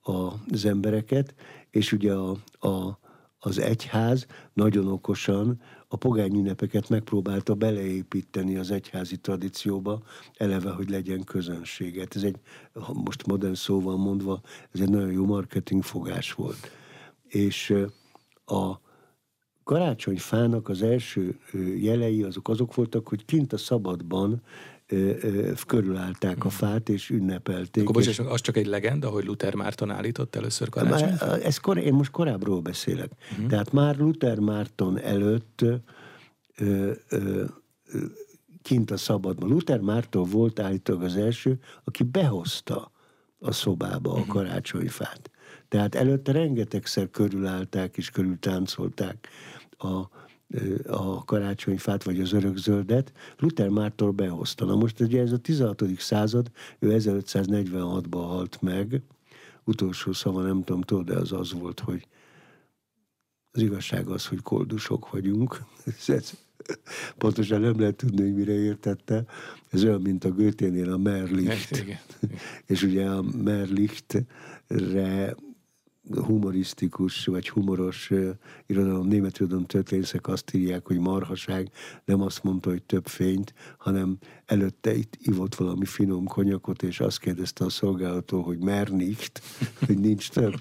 [0.00, 1.34] az embereket,
[1.70, 2.36] és ugye a,
[2.68, 2.98] a,
[3.38, 5.60] az egyház nagyon okosan
[5.92, 10.02] a pogány ünnepeket megpróbálta beleépíteni az egyházi tradícióba,
[10.36, 12.16] eleve, hogy legyen közönséget.
[12.16, 12.36] Ez egy,
[12.92, 14.40] most modern szóval mondva,
[14.72, 16.70] ez egy nagyon jó marketing fogás volt.
[17.28, 17.74] És
[18.44, 18.80] a
[19.64, 21.38] karácsonyfának az első
[21.78, 24.42] jelei azok azok voltak, hogy kint a szabadban
[25.66, 27.88] körülállták a fát, és ünnepelték.
[27.88, 28.18] Akkor és...
[28.18, 31.22] az csak egy legenda, hogy Luther Márton állított először karácsonyt?
[31.22, 33.10] Ez kor, én most korábbról beszélek.
[33.32, 33.46] Uh-huh.
[33.46, 35.64] Tehát már Luther Márton előtt
[36.56, 37.44] ö, ö,
[38.62, 39.48] kint a szabadban.
[39.48, 42.90] Luther Márton volt állítólag az első, aki behozta
[43.38, 44.28] a szobába a mhm.
[44.28, 45.30] karácsonyfát.
[45.68, 49.28] Tehát előtte rengetegszer körülállták és körültáncolták
[49.78, 50.08] a,
[50.86, 54.64] a karácsonyfát, vagy az örökzöldet, Luther Mártól behozta.
[54.64, 55.82] Na most ugye ez a 16.
[55.98, 59.02] század, ő 1546-ban halt meg,
[59.64, 62.06] utolsó szava nem tudom, tudod, de az az volt, hogy
[63.52, 65.62] az igazság az, hogy koldusok vagyunk.
[67.18, 69.24] pontosan nem lehet tudni, hogy mire értette.
[69.70, 71.84] Ez olyan, mint a Göténél a Merlicht.
[72.66, 74.24] És ugye a Merlichtre
[76.14, 78.30] humorisztikus vagy humoros uh,
[78.66, 81.70] irodalom, német irodalom történészek azt írják, hogy marhaság,
[82.04, 87.18] nem azt mondta, hogy több fényt, hanem előtte itt ivott valami finom konyakot, és azt
[87.18, 89.42] kérdezte a szolgálatól, hogy mernicht,
[89.86, 90.54] hogy nincs több.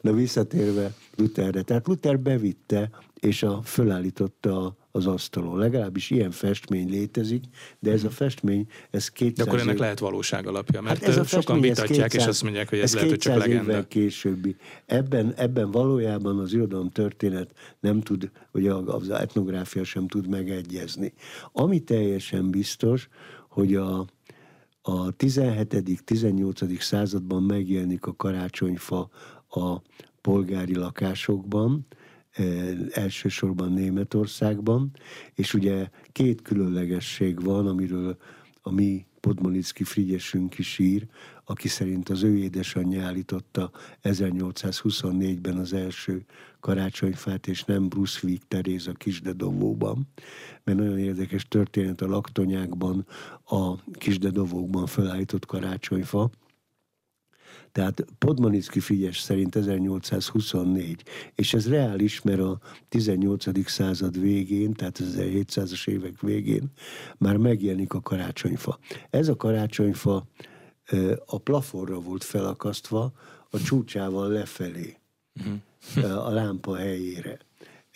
[0.00, 1.62] Na visszatérve Lutherre.
[1.62, 5.58] Tehát Luther bevitte, és a, fölállította az asztalon.
[5.58, 7.44] Legalábbis ilyen festmény létezik,
[7.78, 9.80] de ez a festmény, ez 200 De akkor ennek év...
[9.80, 12.84] lehet valóság alapja, mert hát ez a sokan vitatják, 200, és azt mondják, hogy ez,
[12.84, 13.86] ez lehet, hogy csak legenda.
[13.86, 14.56] későbbi.
[14.86, 21.12] Ebben, ebben valójában az irodalom történet nem tud, vagy az etnográfia sem tud megegyezni.
[21.52, 23.08] Ami teljesen biztos,
[23.48, 23.98] hogy a,
[24.82, 26.80] a 17.-18.
[26.80, 29.10] században megjelenik a karácsonyfa
[29.48, 29.76] a
[30.20, 31.86] polgári lakásokban,
[32.90, 34.90] elsősorban Németországban,
[35.34, 38.16] és ugye két különlegesség van, amiről
[38.62, 41.06] a mi Podmolicki Frigyesünk is ír,
[41.44, 43.70] aki szerint az ő édesanyja állította
[44.02, 46.24] 1824-ben az első
[46.60, 50.08] karácsonyfát, és nem Bruce Wieck Teréza Kisdedovóban,
[50.64, 53.06] mert nagyon érdekes történet a laktonyákban,
[53.44, 56.30] a Kisdedovókban felállított karácsonyfa,
[57.72, 61.02] tehát Podmanicki Frigyes szerint 1824,
[61.34, 63.68] és ez reális, mert a 18.
[63.68, 66.70] század végén, tehát az 1700-as évek végén
[67.18, 68.78] már megjelenik a karácsonyfa.
[69.10, 70.26] Ez a karácsonyfa
[71.26, 73.12] a plafonra volt felakasztva,
[73.50, 74.96] a csúcsával lefelé,
[75.34, 76.26] uh-huh.
[76.26, 77.38] a lámpa helyére.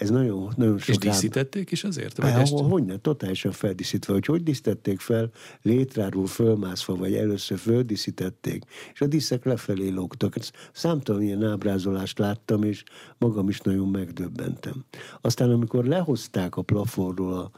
[0.03, 2.17] Ez nagyon, nagyon sok És díszítették is azért?
[2.17, 2.53] Vagy ezt...
[2.53, 4.13] Hogy ne, totálisan feldíszítve.
[4.13, 5.31] Hogy hogy díszítették fel,
[5.63, 10.35] létráról fölmászva, vagy először földíszítették, és a díszek lefelé lógtak.
[10.73, 12.83] Számtalan ilyen ábrázolást láttam, és
[13.19, 14.85] magam is nagyon megdöbbentem.
[15.21, 17.51] Aztán, amikor lehozták a plafonról a,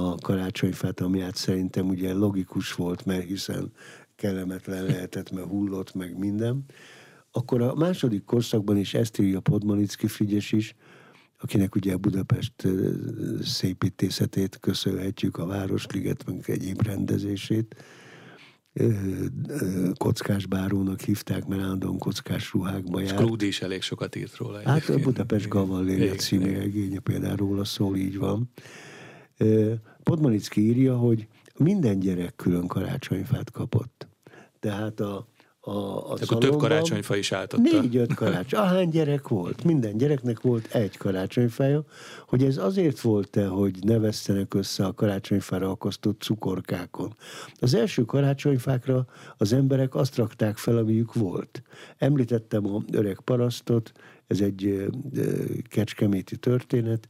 [0.00, 3.72] a karácsonyfát, ami hát szerintem ugye logikus volt, mert hiszen
[4.16, 6.64] kellemetlen lehetett, mert hullott meg minden,
[7.36, 10.74] akkor a második korszakban is ezt írja Podmanicki Frigyes is,
[11.38, 12.52] akinek ugye Budapest
[13.42, 17.76] szépítészetét köszönhetjük, a Városliget, meg egyéb rendezését.
[19.96, 23.12] kockás bárónak hívták, mert állandóan kockás ruhákba járt.
[23.12, 24.60] Scrooge is elég sokat írt róla.
[24.64, 28.50] Hát a Budapest Gavalléria című regénye például róla szól, így van.
[30.02, 34.08] Podmanicki írja, hogy minden gyerek külön karácsonyfát kapott.
[34.60, 35.28] Tehát a,
[35.66, 38.60] a, a Akkor több karácsonyfa is állt Négy-öt karácsony.
[38.64, 39.64] Ahány gyerek volt.
[39.64, 41.84] Minden gyereknek volt egy karácsonyfája.
[42.26, 47.14] Hogy ez azért volt-e, hogy ne vesztenek össze a karácsonyfára akasztott cukorkákon.
[47.60, 51.62] Az első karácsonyfákra az emberek azt rakták fel, amiük volt.
[51.98, 53.92] Említettem a öreg parasztot,
[54.26, 54.86] ez egy
[55.68, 57.08] kecskeméti történet,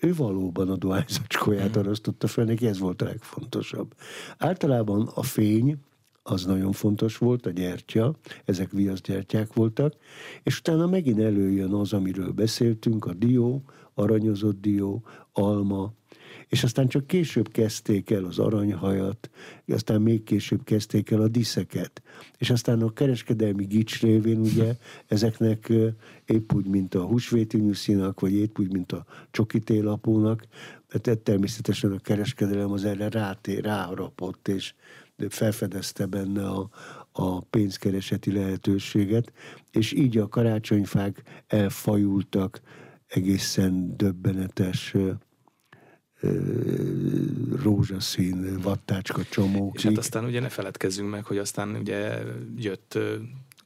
[0.00, 1.78] ő valóban a dohányzacskóját mhm.
[1.78, 3.94] arasztotta fel, neki ez volt a legfontosabb.
[4.38, 5.78] Általában a fény,
[6.30, 8.14] az nagyon fontos volt, a gyertya,
[8.44, 9.94] ezek viaszgyertyák voltak,
[10.42, 13.62] és utána megint előjön az, amiről beszéltünk, a dió,
[13.94, 15.92] aranyozott dió, alma,
[16.48, 19.30] és aztán csak később kezdték el az aranyhajat,
[19.66, 22.02] aztán még később kezdték el a diszeket.
[22.38, 25.72] És aztán a kereskedelmi gics révén ugye ezeknek
[26.24, 30.46] épp úgy, mint a húsvéti nyuszinak, vagy épp úgy, mint a csokitélapónak,
[30.88, 34.74] tehát természetesen a kereskedelem az erre ráté, ráharapott, és
[35.28, 36.68] felfedezte benne a,
[37.12, 39.32] a pénzkereseti lehetőséget,
[39.70, 42.60] és így a karácsonyfák elfajultak
[43.06, 44.94] egészen döbbenetes
[47.62, 49.74] rózsaszín vattácska csomók.
[49.74, 52.22] És hát aztán ugye ne feledkezzünk meg, hogy aztán ugye
[52.56, 52.98] jött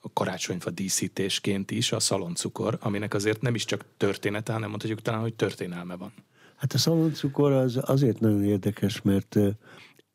[0.00, 5.20] a karácsonyfa díszítésként is a szaloncukor, aminek azért nem is csak története, hanem mondhatjuk talán,
[5.20, 6.12] hogy történelme van.
[6.56, 9.36] Hát a szaloncukor az azért nagyon érdekes, mert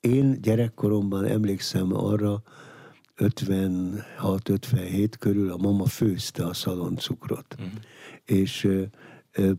[0.07, 2.41] én gyerekkoromban emlékszem arra,
[3.17, 7.55] 56-57 körül a mama főzte a szaloncukrot.
[7.59, 7.71] Uh-huh.
[8.25, 8.67] És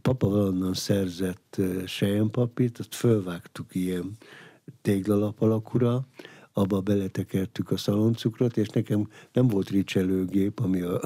[0.03, 4.17] papa valonnan szerzett sejempapírt, azt fölvágtuk ilyen
[4.83, 6.07] téglalap alakúra,
[6.59, 11.01] abba beletekertük a szaloncukrot, és nekem nem volt ricselőgép, ami a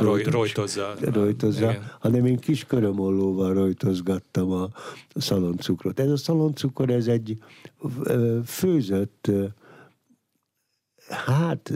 [0.00, 4.68] Roy, rojtozza, rojtozza hanem én kis körömollóval rojtozgattam a
[5.14, 6.00] szaloncukrot.
[6.00, 7.38] Ez a szaloncukor, ez egy
[8.44, 9.30] főzött,
[11.08, 11.72] hát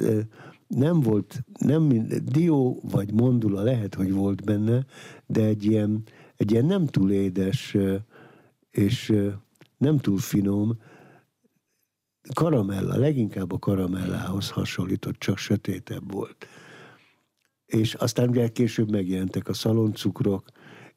[0.66, 4.86] nem volt, nem dió vagy mondula lehet, hogy volt benne,
[5.26, 6.02] de egy ilyen,
[6.36, 7.76] egy ilyen nem túl édes
[8.70, 9.14] és
[9.76, 10.78] nem túl finom
[12.34, 16.46] karamella, leginkább a karamellához hasonlított, csak sötétebb volt.
[17.66, 20.44] És aztán ugye később megjelentek a szaloncukrok,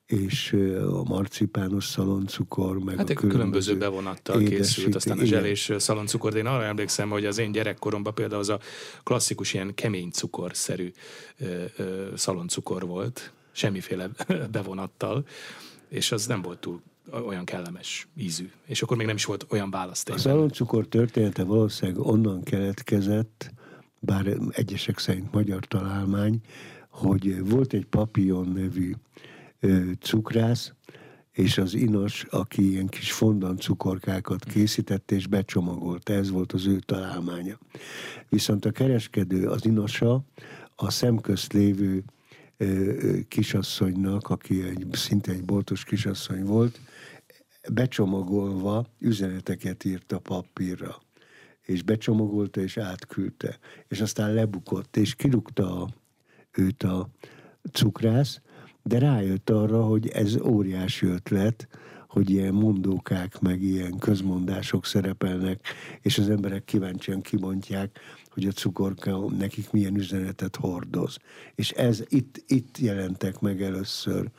[0.05, 0.53] és
[0.91, 6.37] a marcipános szaloncukor, meg hát a különböző, különböző bevonattal készült, aztán a zselés szaloncukor, de
[6.37, 8.59] én arra emlékszem, hogy az én gyerekkoromban például az a
[9.03, 10.91] klasszikus ilyen kemény cukorszerű
[11.37, 14.09] ö, ö, szaloncukor volt, semmiféle
[14.51, 15.25] bevonattal,
[15.89, 18.51] és az nem volt túl olyan kellemes ízű.
[18.65, 20.15] És akkor még nem is volt olyan választék.
[20.15, 23.53] A szaloncukor története valószínűleg onnan keletkezett,
[23.99, 26.39] bár egyesek szerint magyar találmány,
[26.89, 28.93] hogy volt egy Papillon nevű
[29.59, 30.73] ö, cukrász,
[31.31, 36.09] és az inos, aki ilyen kis fondan cukorkákat készített és becsomagolt.
[36.09, 37.57] Ez volt az ő találmánya.
[38.29, 40.23] Viszont a kereskedő, az inosa,
[40.75, 42.03] a szemközt lévő
[43.27, 46.79] kisasszonynak, aki egy, szinte egy boltos kisasszony volt,
[47.71, 51.01] becsomagolva üzeneteket írt a papírra
[51.65, 53.57] és becsomagolta, és átküldte.
[53.87, 55.87] És aztán lebukott, és kirúgta
[56.51, 57.09] őt a
[57.71, 58.41] cukrász,
[58.83, 61.67] de rájött arra, hogy ez óriási ötlet,
[62.07, 65.67] hogy ilyen mondókák, meg ilyen közmondások szerepelnek,
[66.01, 67.99] és az emberek kíváncsian kibontják,
[68.33, 71.17] hogy a cukorka nekik milyen üzenetet hordoz.
[71.55, 74.29] És ez itt, itt jelentek meg először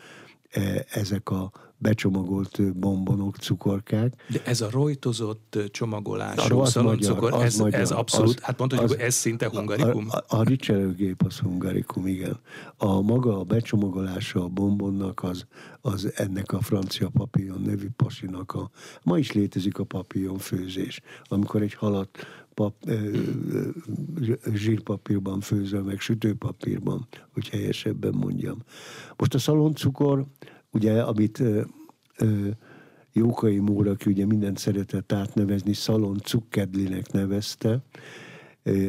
[0.51, 1.51] e, ezek a
[1.85, 4.15] becsomagolt bombonok, cukorkák.
[4.29, 9.07] De ez a rojtozott csomagolású szaloncukor, ez, magyar, ez abszolút, az, hát mondhatjuk, az, hogy
[9.07, 10.07] ez szinte hungarikum?
[10.11, 12.41] A, a, a ricselőgép az hungarikum, igen.
[12.77, 15.47] A maga a becsomagolása a bombonnak az,
[15.81, 18.71] az ennek a francia papillon nevű pasinak a,
[19.03, 22.19] ma is létezik a papillon főzés, amikor egy halat
[22.55, 22.75] pap,
[24.55, 28.59] zsírpapírban főzöl, meg sütőpapírban, hogy helyesebben mondjam.
[29.17, 30.27] Most a szaloncukor,
[30.71, 31.43] ugye, amit
[33.13, 37.83] Jókai Móra, aki ugye mindent szeretett átnevezni, Szalon Cukkedlinek nevezte,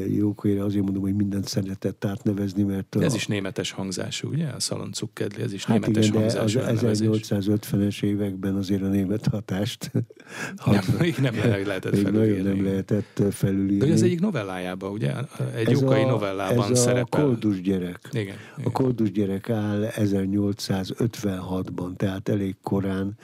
[0.08, 2.96] jókaira azért mondom, hogy mindent szeretett átnevezni, mert...
[3.00, 3.16] ez a...
[3.16, 4.48] is németes hangzású, ugye?
[4.48, 8.88] A Szalon Cukkedli, ez is hát németes igen, hangzású de az 1850-es években azért a
[8.88, 9.92] német hatást...
[10.66, 12.50] nem, még nem lehetett felülírni.
[12.50, 13.88] nem lehetett felülírni.
[13.88, 15.14] De az egyik novellájában, ugye?
[15.56, 17.22] Egy ez jókai a, novellában ez szerepel.
[17.22, 18.00] a koldus gyerek.
[18.12, 18.38] Igen, igen.
[18.64, 23.18] A koldus gyerek áll 1856-ban, tehát elég korán,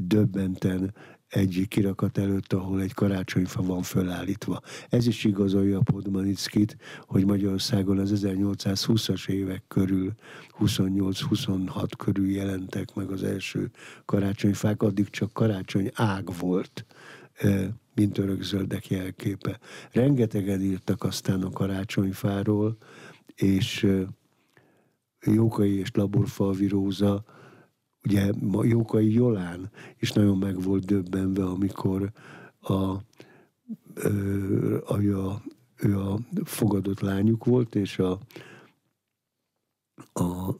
[0.00, 0.94] döbbenten
[1.28, 4.60] egy kirakat előtt, ahol egy karácsonyfa van fölállítva.
[4.88, 10.12] Ez is igazolja Podmanickit, hogy Magyarországon az 1820-as évek körül,
[10.60, 13.70] 28-26 körül jelentek meg az első
[14.04, 16.84] karácsonyfák, addig csak karácsony ág volt
[17.94, 19.58] mint örökzöldek jelképe.
[19.92, 22.76] Rengetegen írtak aztán a karácsonyfáról,
[23.34, 23.86] és
[25.20, 27.24] Jókai és Laborfalvi Róza,
[28.06, 28.30] ugye
[28.62, 32.12] Jókai Jolán is nagyon meg volt döbbenve, amikor
[32.60, 32.72] a,
[34.86, 35.42] a, a,
[35.76, 38.18] ő a fogadott lányuk volt, és a,
[40.12, 40.54] a,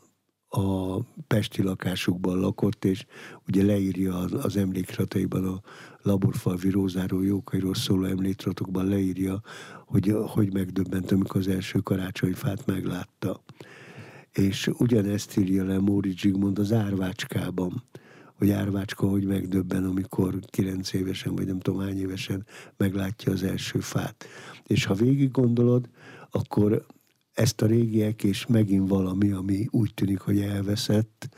[0.49, 3.07] a pesti lakásukban lakott, és
[3.49, 5.61] ugye leírja az, az emlékrataiban a
[6.03, 9.43] laborfalvi rózáról, jókairól szóló emlékratokban leírja,
[9.87, 13.41] hogy hogy megdöbbent, amikor az első karácsonyfát meglátta.
[14.37, 17.83] És ugyanezt írja le Móri Zsigmond az Árvácskában,
[18.35, 23.79] hogy Árvácska hogy megdöbben, amikor kilenc évesen, vagy nem tudom hány évesen meglátja az első
[23.81, 24.27] fát.
[24.67, 25.89] És ha végig gondolod,
[26.31, 26.87] akkor
[27.33, 31.29] ezt a régiek, és megint valami, ami úgy tűnik, hogy elveszett,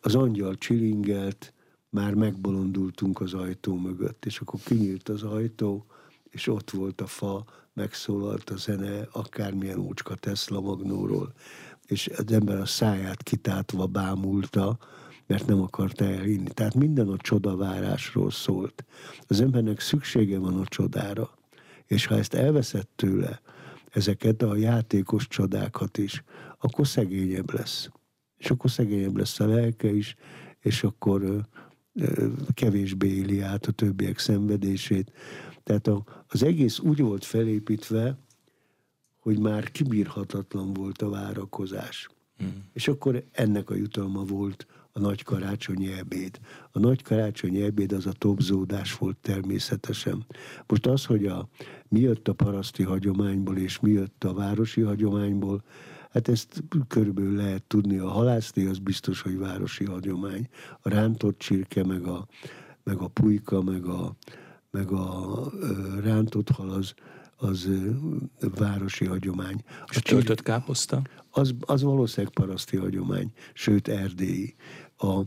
[0.00, 1.52] az angyal csilingelt,
[1.90, 5.86] már megbolondultunk az ajtó mögött, és akkor kinyílt az ajtó,
[6.30, 11.32] és ott volt a fa, megszólalt a zene, akármilyen ócska Tesla Magnóról,
[11.90, 14.78] és az ember a száját kitátva bámulta,
[15.26, 16.50] mert nem akarta elinni.
[16.50, 18.84] Tehát minden a csodavárásról szólt.
[19.26, 21.30] Az embernek szüksége van a csodára,
[21.86, 23.40] és ha ezt elveszett tőle,
[23.90, 26.24] ezeket a játékos csodákat is,
[26.58, 27.88] akkor szegényebb lesz.
[28.36, 30.16] És akkor szegényebb lesz a lelke is,
[30.60, 31.48] és akkor
[32.54, 35.12] kevésbé éli át a többiek szenvedését.
[35.62, 38.18] Tehát a, az egész úgy volt felépítve,
[39.20, 42.08] hogy már kibírhatatlan volt a várakozás.
[42.42, 42.46] Mm.
[42.72, 46.40] És akkor ennek a jutalma volt a nagy karácsonyi ebéd.
[46.70, 50.26] A nagy karácsonyi ebéd az a topzódás volt természetesen.
[50.66, 51.48] Most az, hogy a,
[51.88, 55.62] mi jött a paraszti hagyományból, és mi jött a városi hagyományból,
[56.10, 57.98] Hát ezt körülbelül lehet tudni.
[57.98, 60.48] A halászné az biztos, hogy városi hagyomány.
[60.80, 62.26] A rántott csirke, meg a,
[62.82, 64.16] meg a pulyka, meg a,
[64.70, 65.52] meg a
[66.02, 66.94] rántott hal az,
[67.40, 67.68] az
[68.58, 69.62] városi hagyomány.
[69.66, 71.02] A, a töltött káposzta?
[71.30, 74.54] Az, az valószínűleg paraszti hagyomány, sőt erdélyi.
[74.98, 75.20] A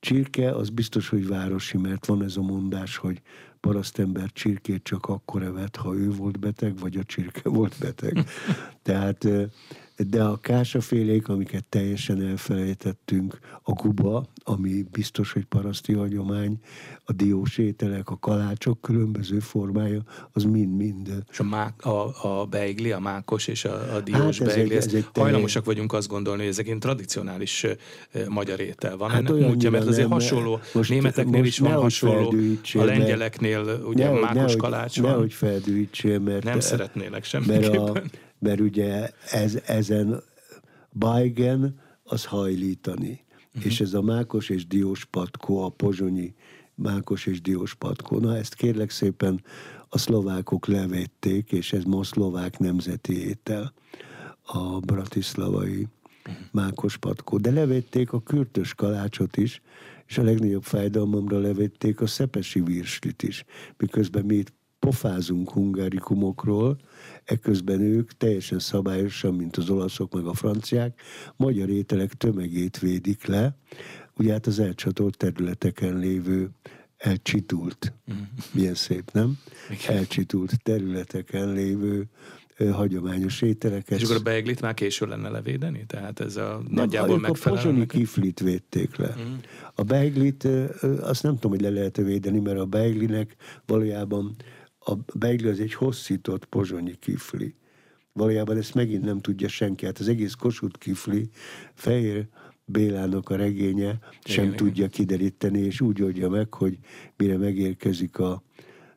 [0.00, 3.22] csirke az biztos, hogy városi, mert van ez a mondás, hogy
[3.60, 8.24] parasztember csirkét csak akkor evett, ha ő volt beteg, vagy a csirke volt beteg.
[8.82, 9.28] Tehát
[10.06, 16.58] de a kásafélék, amiket teljesen elfelejtettünk, a guba, ami biztos, hogy paraszti hagyomány,
[17.04, 21.24] a diós ételek, a kalácsok különböző formája, az mind-mind.
[21.30, 24.86] És a, mák, a, a beigli, a mákos és a, a diós hát beigli, ez
[24.86, 27.66] egy, ez egy hajlamosak vagyunk azt gondolni, hogy ezek tradicionális
[28.28, 29.10] magyar étel van.
[29.10, 32.34] Hát ennek múltja, mert azért nem, hasonló, most, németeknél most is van hasonló,
[32.74, 35.10] a lengyeleknél ugye nehogy, mákos nehogy, kalács van.
[35.10, 36.44] Nehogy feldűjtsél, mert...
[36.44, 37.92] Nem szeretnélek semmiképpen.
[37.92, 40.22] Mert a, mert ugye ez, ezen
[40.92, 43.24] Bajgen az hajlítani.
[43.48, 43.64] Uh-huh.
[43.64, 46.34] És ez a Mákos és Diós patkó, a pozsonyi
[46.74, 48.18] Mákos és Diós patkó.
[48.18, 49.42] Na ezt kérlek szépen
[49.88, 53.72] a szlovákok levették, és ez ma szlovák nemzeti étel,
[54.42, 55.86] a bratislavai
[56.26, 56.44] uh-huh.
[56.50, 57.38] Mákos patkó.
[57.38, 59.62] De levették a kürtös kalácsot is,
[60.06, 63.44] és a legnagyobb fájdalmamra levették a szepesi virslit is,
[63.76, 66.78] miközben mi itt pofázunk hungárikumokról,
[67.28, 71.00] eközben ők teljesen szabályosan, mint az olaszok meg a franciák,
[71.36, 73.56] magyar ételek tömegét védik le,
[74.16, 76.50] ugye hát az elcsatolt területeken lévő
[76.96, 78.16] elcsitult, mm.
[78.52, 79.38] milyen szép, nem?
[79.70, 79.96] Igen.
[79.96, 82.08] Elcsitult területeken lévő
[82.72, 83.98] hagyományos ételeket.
[83.98, 85.84] És akkor a beiglit már késő lenne levédeni?
[85.86, 87.60] Tehát ez a nem, nagyjából megfelelő?
[87.60, 89.14] A pozsonyi kiflit védték le.
[89.20, 89.34] Mm.
[89.74, 90.48] A beiglit,
[91.00, 94.36] azt nem tudom, hogy le lehet védeni, mert a beiglinek valójában
[94.88, 97.54] a beigli az egy hosszított pozsonyi kifli.
[98.12, 99.84] Valójában ezt megint nem tudja senki.
[99.84, 101.28] Hát az egész Kossuth kifli
[101.74, 102.28] fehér
[102.64, 106.78] Bélának a regénye sem igen, tudja kideríteni, és úgy oldja meg, hogy
[107.16, 108.42] mire megérkezik a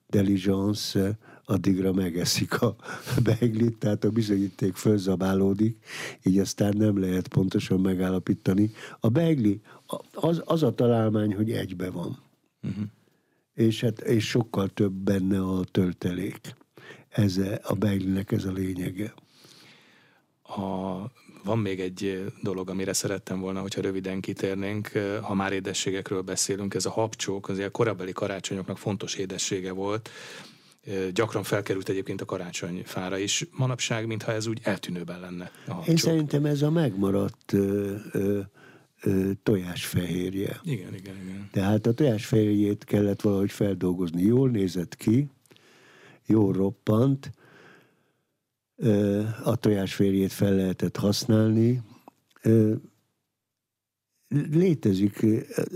[0.07, 2.75] diligence, addigra megeszik a
[3.23, 5.77] beiglit, tehát a bizonyíték fölzabálódik,
[6.23, 8.71] így aztán nem lehet pontosan megállapítani.
[8.99, 9.61] A beigli
[10.13, 12.19] az, az a találmány, hogy egybe van.
[12.63, 12.85] Uh-huh
[13.53, 16.55] és, hát, és sokkal több benne a töltelék.
[17.09, 19.13] Ez a Beiglinek ez a lényege.
[20.43, 20.95] A,
[21.43, 24.91] van még egy dolog, amire szerettem volna, hogyha röviden kitérnénk,
[25.21, 30.09] ha már édességekről beszélünk, ez a habcsók, azért a korabeli karácsonyoknak fontos édessége volt,
[31.13, 33.45] gyakran felkerült egyébként a karácsonyfára is.
[33.51, 35.51] Manapság, mintha ez úgy eltűnőben lenne.
[35.67, 38.39] A Én szerintem ez a megmaradt ö, ö,
[39.43, 40.59] tojásfehérje.
[40.63, 41.49] Igen, igen, igen.
[41.51, 44.21] Tehát a tojásfehérjét kellett valahogy feldolgozni.
[44.21, 45.27] Jól nézett ki,
[46.25, 47.31] jól roppant,
[49.43, 51.81] a tojásfehérjét fel lehetett használni.
[54.51, 55.25] Létezik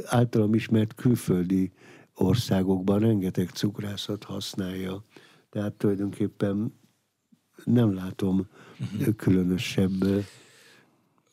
[0.06, 1.72] általam ismert külföldi
[2.14, 5.04] országokban rengeteg cukrászat használja.
[5.50, 6.74] Tehát tulajdonképpen
[7.64, 8.48] nem látom
[8.80, 9.16] uh-huh.
[9.16, 10.26] különösebb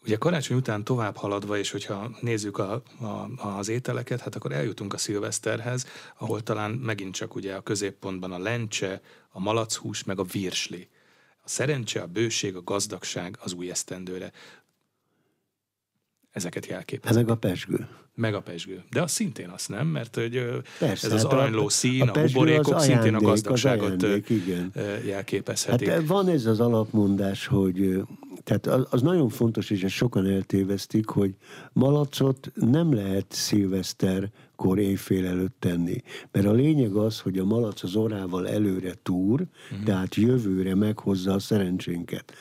[0.05, 3.29] Ugye karácsony után tovább haladva, és hogyha nézzük a, a,
[3.59, 5.87] az ételeket, hát akkor eljutunk a szilveszterhez,
[6.19, 9.01] ahol talán megint csak ugye a középpontban a lencse,
[9.31, 10.89] a malachús, meg a virsli.
[11.45, 14.33] A szerencse, a bőség, a gazdagság az új esztendőre.
[16.33, 17.15] Ezeket jelképez.
[17.15, 17.87] Meg a pesgő.
[18.15, 18.83] Meg a pesgő.
[18.91, 22.25] De az szintén az nem, mert hogy Persze, ez az hát aranyló szín, a, a
[22.25, 24.73] buborékok ajándék, szintén a gazdagságot ajándék, igen.
[25.07, 25.89] jelképezhetik.
[25.89, 28.03] Hát van ez az alapmondás, hogy
[28.45, 31.35] tehát az, az nagyon fontos, és ezt sokan eltévesztik, hogy
[31.73, 36.03] malacot nem lehet szilveszterkor éjfél előtt tenni.
[36.31, 39.85] Mert a lényeg az, hogy a malac az orrával előre túr, uh-huh.
[39.85, 42.33] tehát jövőre meghozza a szerencsénket.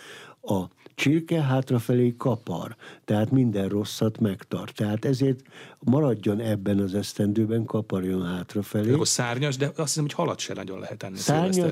[0.41, 0.63] A
[1.01, 2.75] csirke hátrafelé kapar,
[3.05, 4.75] tehát minden rosszat megtart.
[4.75, 5.39] Tehát ezért
[5.79, 8.91] maradjon ebben az esztendőben, kaparjon hátrafelé.
[8.91, 11.71] Akkor szárnyas, de azt hiszem, hogy halat se nagyon lehet enni Szárnyas,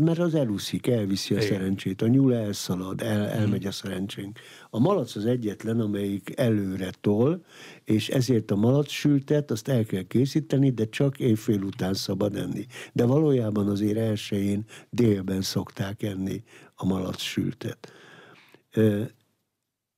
[0.00, 1.48] mert az elúszik, elviszi a Igen.
[1.48, 2.02] szerencsét.
[2.02, 4.38] A nyúl elszalad, el, elmegy a szerencsénk.
[4.70, 7.44] A malac az egyetlen, amelyik előre tol,
[7.84, 12.66] és ezért a malac sültet, azt el kell készíteni, de csak éjfél után szabad enni.
[12.92, 16.42] De valójában azért elsőjén délben szokták enni
[16.74, 17.92] a malac sültet.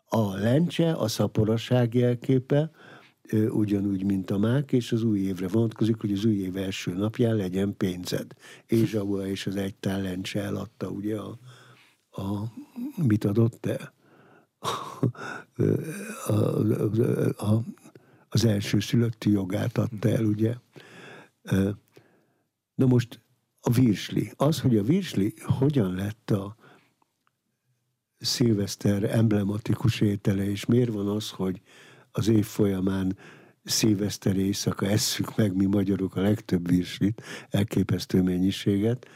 [0.08, 2.70] A lencse, a szaporosság jelképe,
[3.32, 7.34] ugyanúgy, mint a mák, és az új évre vonatkozik, hogy az új év első napján
[7.34, 8.32] legyen pénzed.
[8.66, 11.38] Ézsaua és az egy tál lencse eladta, ugye, a,
[12.10, 12.52] a,
[13.06, 13.92] mit adott te?
[16.26, 17.62] A, a, a,
[18.28, 20.54] az első szülötti jogát adta el, ugye.
[22.74, 23.20] Na most
[23.60, 24.32] a virsli.
[24.36, 26.56] Az, hogy a virsli hogyan lett a,
[28.20, 31.60] szilveszter emblematikus étele, és miért van az, hogy
[32.12, 33.16] az év folyamán
[33.64, 39.06] szilveszter éjszaka esszük meg mi magyarok a legtöbb virslit, elképesztő mennyiséget,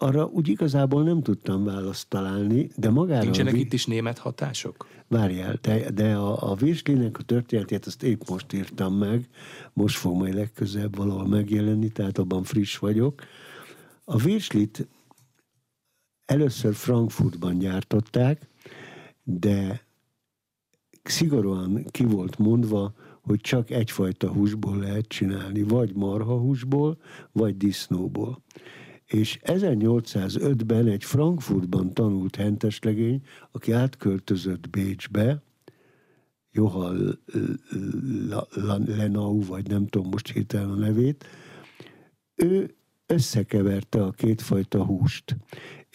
[0.00, 3.22] arra úgy igazából nem tudtam választ találni, de magára...
[3.22, 3.60] Nincsenek vi...
[3.60, 4.86] itt is német hatások?
[5.08, 9.28] Várjál, de, de a, a virslinek a történetét azt épp most írtam meg,
[9.72, 13.22] most fog majd legközelebb valahol megjelenni, tehát abban friss vagyok.
[14.04, 14.88] A virslit
[16.28, 18.46] Először Frankfurtban gyártották,
[19.22, 19.82] de
[21.02, 26.98] szigorúan ki volt mondva, hogy csak egyfajta húsból lehet csinálni, vagy marhahúsból,
[27.32, 28.42] vagy disznóból.
[29.06, 35.42] És 1805-ben egy Frankfurtban tanult henteslegény, aki átköltözött Bécsbe,
[36.50, 37.18] Johan
[38.86, 41.24] Lenau, vagy nem tudom most hirtelen a nevét,
[42.34, 42.74] ő
[43.06, 45.36] összekeverte a kétfajta húst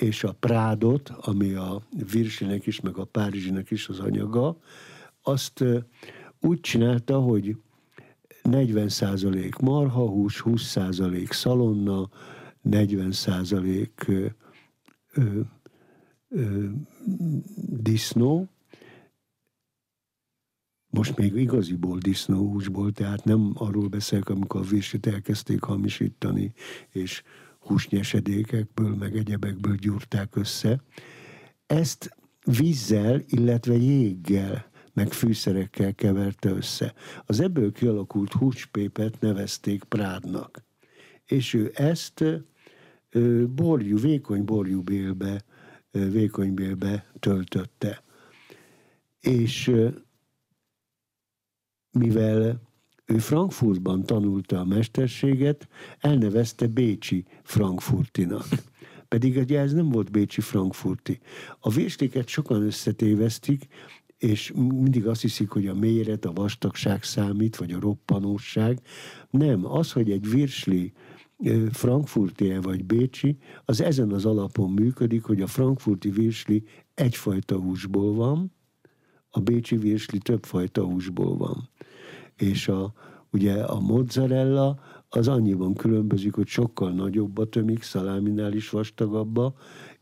[0.04, 1.82] és a prádot, ami a
[2.12, 4.58] virsinek is, meg a párizsinek is az anyaga,
[5.22, 5.64] azt
[6.39, 7.58] úgy csinálta, hogy
[8.43, 12.10] 40% marhahús, 20% szalonna,
[12.70, 14.32] 40%
[17.68, 18.47] disznó,
[20.89, 26.54] most még igaziból disznóhúsból, tehát nem arról beszélek, amikor a virsit elkezdték hamisítani,
[26.89, 27.24] és
[27.64, 30.82] húsnyesedékekből, meg egyebekből gyúrták össze.
[31.66, 36.93] Ezt vízzel, illetve jéggel, meg fűszerekkel keverte össze.
[37.26, 40.64] Az ebből kialakult húspépet nevezték Prádnak.
[41.26, 42.24] És ő ezt
[43.49, 45.43] borjú, vékony borjúbélbe,
[45.91, 48.03] vékonybélbe töltötte.
[49.20, 49.72] És
[51.91, 52.61] mivel
[53.06, 55.68] ő Frankfurtban tanulta a mesterséget,
[55.99, 58.45] elnevezte Bécsi Frankfurtinak.
[59.08, 61.20] Pedig ugye ez nem volt Bécsi Frankfurti.
[61.60, 63.68] A vérstéket sokan összetévesztik,
[64.18, 68.80] és mindig azt hiszik, hogy a méret, a vastagság számít, vagy a roppanóság.
[69.30, 70.93] Nem, az, hogy egy virsli
[71.72, 78.51] frankfurti vagy bécsi, az ezen az alapon működik, hogy a frankfurti virsli egyfajta húsból van,
[79.30, 81.70] a bécsi virsli többfajta húsból van
[82.43, 82.93] és a,
[83.31, 84.79] ugye a mozzarella
[85.09, 89.53] az annyiban különbözik, hogy sokkal nagyobb a tömik, szaláminál is vastagabba,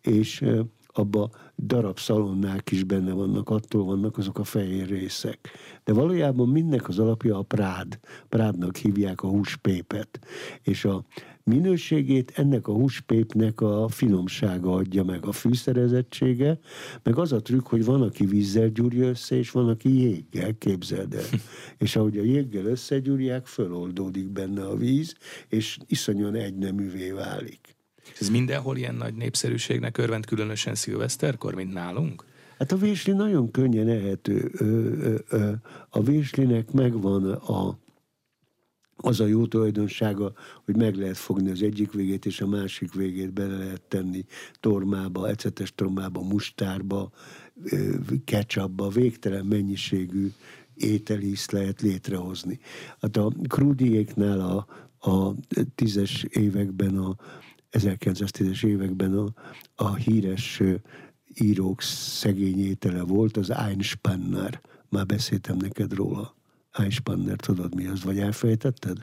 [0.01, 0.45] és
[0.93, 5.49] abba darab szalonnák is benne vannak, attól vannak azok a fehér részek.
[5.83, 7.99] De valójában mindnek az alapja a prád.
[8.29, 10.19] Prádnak hívják a húspépet.
[10.61, 11.05] És a
[11.43, 16.59] minőségét ennek a húspépnek a finomsága adja meg, a fűszerezettsége,
[17.03, 21.13] meg az a trükk, hogy van, aki vízzel gyúrja össze, és van, aki jéggel, képzeld
[21.13, 21.25] el.
[21.77, 25.15] és ahogy a jéggel összegyúrják, föloldódik benne a víz,
[25.47, 27.80] és iszonyan egyneművé válik.
[28.19, 32.23] Ez mindenhol ilyen nagy népszerűségnek örvend, különösen szilveszterkor, mint nálunk?
[32.57, 34.51] Hát a vésli nagyon könnyen ehető.
[35.89, 37.77] A véslinek megvan a,
[38.95, 40.33] az a jó tulajdonsága,
[40.65, 44.25] hogy meg lehet fogni az egyik végét, és a másik végét bele lehet tenni
[44.59, 47.11] tormába, ecetes tormába, mustárba,
[48.25, 50.31] ketchupba, végtelen mennyiségű
[50.73, 52.59] ételízt lehet létrehozni.
[52.99, 54.65] Hát a krudiéknál a,
[55.09, 55.35] a
[55.75, 57.15] tízes években a
[57.71, 59.33] 1910-es években a,
[59.75, 60.61] a híres
[61.33, 64.61] írók szegény étele volt, az Einspanner.
[64.89, 66.35] Már beszéltem neked róla.
[66.71, 68.97] Einspanner, tudod mi az, vagy elfejtetted?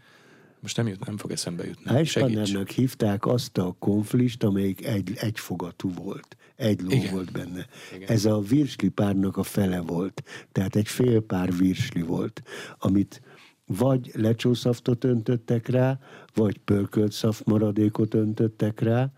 [0.61, 1.91] Most nem, jut, nem fog eszembe jutni.
[1.91, 6.37] Einspannernek hívták azt a konflist, amelyik egy, egyfogatú volt.
[6.57, 7.13] Egy ló Igen.
[7.13, 7.67] volt benne.
[7.95, 8.09] Igen.
[8.09, 10.23] Ez a virsli párnak a fele volt.
[10.53, 12.43] Tehát egy fél pár virsli volt,
[12.79, 13.23] amit
[13.77, 15.99] vagy lecsószaftot öntöttek rá,
[16.35, 19.13] vagy pörkölt szaft maradékot öntöttek rá,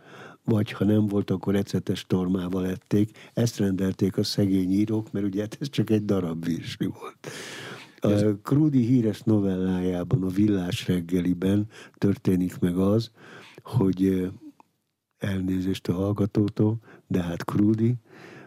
[0.44, 3.18] vagy ha nem volt, akkor ecetes tormával ették.
[3.34, 7.28] Ezt rendelték a szegény írók, mert ugye hát ez csak egy darab virsli volt.
[8.00, 11.66] A Krudi híres novellájában, a Villás reggeliben
[11.98, 13.10] történik meg az,
[13.62, 14.30] hogy
[15.18, 17.94] elnézést a hallgatótól, de hát Krudi,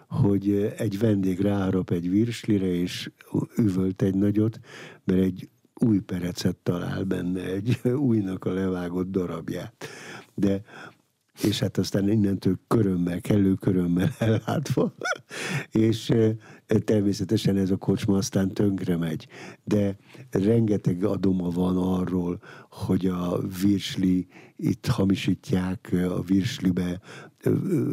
[0.07, 3.11] hogy egy vendég ráharap egy virslire, és
[3.57, 4.59] üvölt egy nagyot,
[5.03, 9.85] mert egy új perecet talál benne, egy újnak a levágott darabját.
[10.33, 10.61] De
[11.41, 14.93] és hát aztán innentől körömmel, kellő körömmel ellátva,
[15.71, 16.13] és
[16.85, 19.27] természetesen ez a kocsma aztán tönkre megy.
[19.63, 19.97] De
[20.31, 26.99] rengeteg adoma van arról, hogy a virsli, itt hamisítják a virslibe,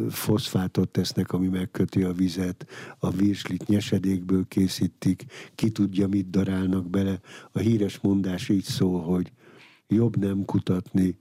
[0.09, 2.67] foszfátot tesznek, ami megköti a vizet,
[2.99, 5.25] a virslit nyesedékből készítik,
[5.55, 7.19] ki tudja, mit darálnak bele.
[7.51, 9.31] A híres mondás így szól, hogy
[9.87, 11.19] jobb nem kutatni,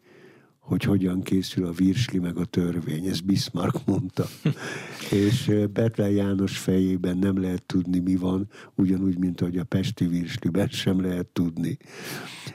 [0.70, 3.06] hogy hogyan készül a virsli meg a törvény.
[3.06, 4.26] Ez Bismarck mondta.
[5.24, 10.68] és Betlen János fejében nem lehet tudni, mi van, ugyanúgy, mint ahogy a Pesti virsliben
[10.68, 11.76] sem lehet tudni.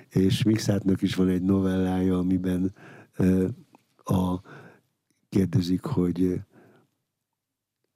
[0.10, 2.74] És Mixátnak is van egy novellája, amiben
[4.04, 4.42] a,
[5.30, 6.42] kérdezik, hogy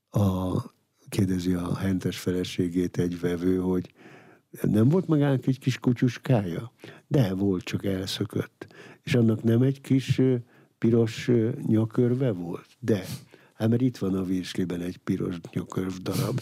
[0.10, 0.62] a,
[1.10, 3.94] kérdezi a hentes feleségét egy vevő, hogy
[4.62, 6.72] nem volt magának egy kis kutyuskája?
[7.08, 8.68] De volt, csak elszökött.
[9.04, 10.22] És annak nem egy kis
[10.78, 11.30] piros
[11.68, 12.68] nyakörve volt?
[12.80, 13.06] De.
[13.54, 16.42] Hát mert itt van a virsliben egy piros nyakörv darab.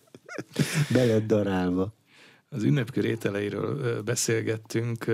[0.92, 1.94] Be lett darálva.
[2.48, 5.04] Az ünnepkör ételeiről beszélgettünk,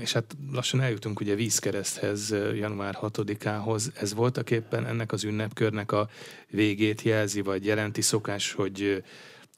[0.00, 3.92] és hát lassan eljutunk ugye vízkereszthez január 6-ához.
[3.94, 6.08] Ez voltak éppen ennek az ünnepkörnek a
[6.50, 9.02] végét jelzi, vagy jelenti szokás, hogy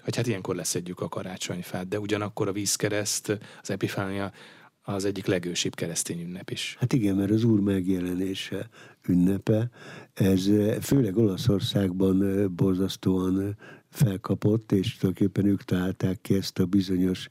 [0.07, 4.33] hogy hát ilyenkor leszedjük a karácsonyfát, de ugyanakkor a vízkereszt, az epifánia
[4.83, 6.77] az egyik legősibb keresztény ünnep is.
[6.79, 8.69] Hát igen, mert az Úr megjelenése
[9.09, 9.71] ünnepe,
[10.15, 10.51] ez
[10.81, 13.57] főleg Olaszországban borzasztóan
[13.89, 17.29] felkapott, és tulajdonképpen ők találták ki ezt a bizonyos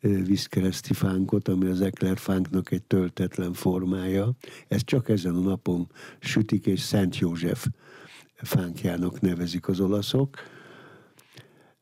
[0.00, 4.32] vízkereszti fánkot, ami az fánknak egy töltetlen formája.
[4.68, 7.66] Ez csak ezen a napon sütik, és Szent József
[8.36, 10.36] fánkjának nevezik az olaszok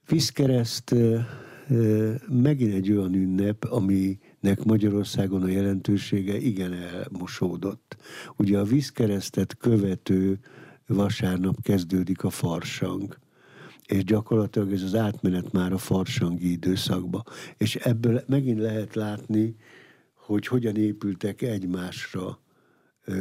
[0.09, 0.95] Vízkereszt
[2.29, 7.97] megint egy olyan ünnep, aminek Magyarországon a jelentősége igen elmosódott.
[8.37, 10.39] Ugye a vízkeresztet követő
[10.87, 13.19] vasárnap kezdődik a farsang
[13.87, 17.23] és gyakorlatilag ez az átmenet már a farsangi időszakba.
[17.57, 19.57] És ebből megint lehet látni,
[20.15, 22.41] hogy hogyan épültek egymásra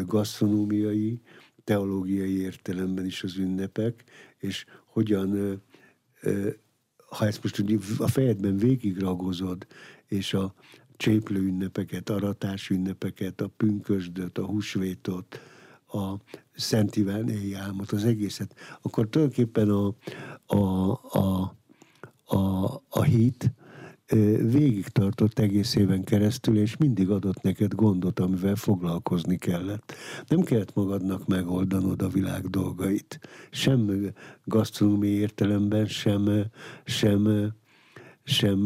[0.06, 1.22] gasztronómiai,
[1.64, 4.04] teológiai értelemben is az ünnepek,
[4.38, 5.62] és hogyan
[7.16, 7.64] ha ezt most
[7.98, 9.68] a fejedben végigragozod,
[10.08, 10.54] és a
[10.98, 15.40] cséplő ünnepeket, aratás ünnepeket, a pünkösdöt, a húsvétot,
[15.88, 16.14] a
[16.56, 19.94] Szent Iván álmot, az egészet, akkor tulajdonképpen a,
[20.46, 21.56] a, a,
[22.26, 23.52] a, a hit,
[24.52, 29.94] végig tartott egész éven keresztül, és mindig adott neked gondot, amivel foglalkozni kellett.
[30.28, 33.20] Nem kellett magadnak megoldanod a világ dolgait.
[33.52, 34.12] Sem
[34.44, 36.46] gasztronómiai értelemben, sem,
[36.84, 37.54] sem,
[38.24, 38.62] sem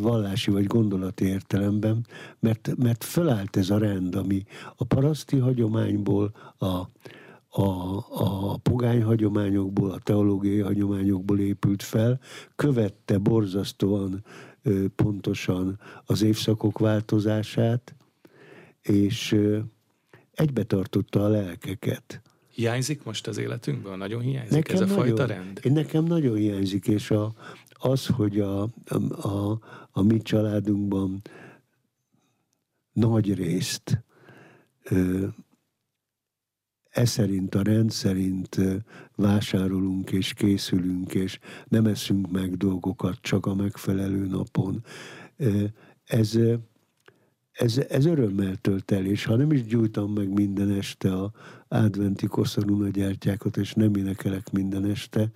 [0.00, 2.06] vallási vagy gondolati értelemben,
[2.40, 4.44] mert, mert fölállt ez a rend, ami
[4.76, 6.66] a paraszti hagyományból a,
[7.54, 12.20] a, a pogány hagyományokból, a teológiai hagyományokból épült fel,
[12.56, 14.24] követte borzasztóan
[14.96, 17.94] pontosan az évszakok változását,
[18.82, 19.36] és
[20.32, 22.22] egybe tartotta a lelkeket.
[22.54, 23.96] Hiányzik most az életünkből?
[23.96, 25.60] Nagyon hiányzik nekem ez a nagyon, fajta rend?
[25.62, 27.34] Én nekem nagyon hiányzik, és a,
[27.72, 29.58] az, hogy a, a, a,
[29.90, 31.22] a mi családunkban
[32.92, 34.04] nagy részt
[34.82, 35.26] ö,
[36.92, 38.56] e szerint, a rend szerint
[39.16, 41.38] vásárolunk és készülünk, és
[41.68, 44.84] nem eszünk meg dolgokat csak a megfelelő napon.
[46.04, 46.38] Ez,
[47.52, 51.32] ez, ez örömmel tölt el, és ha nem is gyújtam meg minden este a
[51.68, 55.30] adventi koszorúna gyertyákat, és nem énekelek minden este,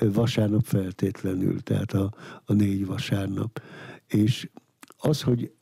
[0.00, 3.62] vasárnap feltétlenül, tehát a, a négy vasárnap.
[4.06, 4.50] És
[4.96, 5.52] az, hogy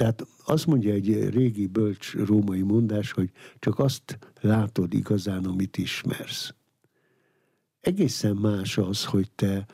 [0.00, 6.54] tehát azt mondja egy régi bölcs római mondás, hogy csak azt látod igazán, amit ismersz.
[7.80, 9.66] Egészen más az, hogy te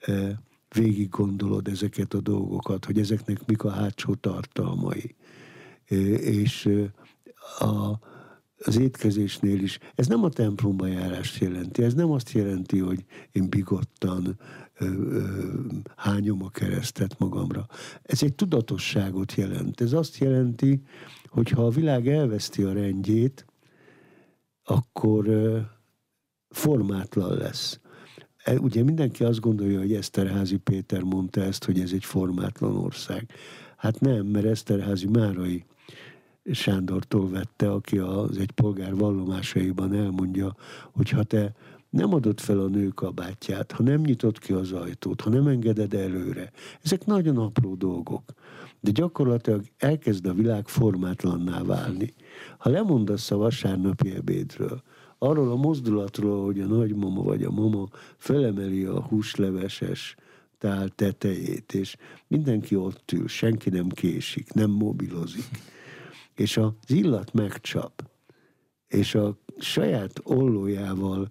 [0.00, 5.14] e, végig gondolod ezeket a dolgokat, hogy ezeknek mik a hátsó tartalmai.
[5.86, 6.92] E, és e,
[7.64, 7.98] a,
[8.58, 9.78] az étkezésnél is.
[9.94, 14.38] Ez nem a templomba járást jelenti, ez nem azt jelenti, hogy én bigottan
[14.78, 15.22] ö, ö,
[15.96, 17.66] hányom a keresztet magamra.
[18.02, 19.80] Ez egy tudatosságot jelent.
[19.80, 20.82] Ez azt jelenti,
[21.26, 23.46] hogy ha a világ elveszti a rendjét,
[24.64, 25.28] akkor
[26.48, 27.80] formátlan lesz.
[28.44, 33.30] E, ugye mindenki azt gondolja, hogy Eszterházi Péter mondta ezt, hogy ez egy formátlan ország.
[33.76, 35.64] Hát nem, mert Eszterházi Márai
[36.52, 40.56] Sándortól vette, aki az egy polgár vallomásaiban elmondja,
[40.92, 41.54] hogy ha te
[41.94, 45.94] nem adod fel a nő kabátját, ha nem nyitod ki az ajtót, ha nem engeded
[45.94, 46.50] előre.
[46.82, 48.22] Ezek nagyon apró dolgok.
[48.80, 52.14] De gyakorlatilag elkezd a világ formátlanná válni.
[52.58, 54.82] Ha lemondasz a vasárnapi ebédről,
[55.18, 60.14] arról a mozdulatról, hogy a nagymama vagy a mama felemeli a húsleveses
[60.58, 65.48] tál tetejét, és mindenki ott ül, senki nem késik, nem mobilozik
[66.34, 68.10] és az illat megcsap,
[68.88, 71.28] és a saját ollójával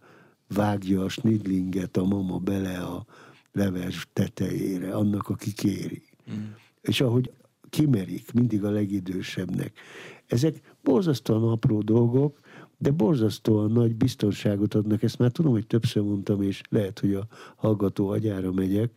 [0.53, 3.05] vágja a snidlinget a mama bele a
[3.51, 6.03] leves tetejére, annak, aki kéri.
[6.31, 6.51] Mm.
[6.81, 7.31] És ahogy
[7.69, 9.79] kimerik, mindig a legidősebbnek.
[10.27, 12.39] Ezek borzasztóan apró dolgok,
[12.77, 15.03] de borzasztóan nagy biztonságot adnak.
[15.03, 18.91] Ezt már tudom, hogy többször mondtam, és lehet, hogy a hallgató agyára megyek,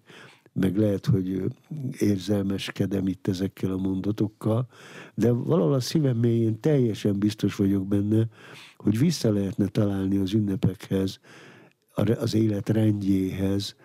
[0.52, 1.42] meg lehet, hogy
[1.98, 4.66] érzelmeskedem itt ezekkel a mondatokkal,
[5.14, 8.26] de valahol a szívem mélyén teljesen biztos vagyok benne,
[8.76, 11.20] hogy vissza lehetne találni az ünnepekhez,
[11.97, 13.76] az élet rendjéhez,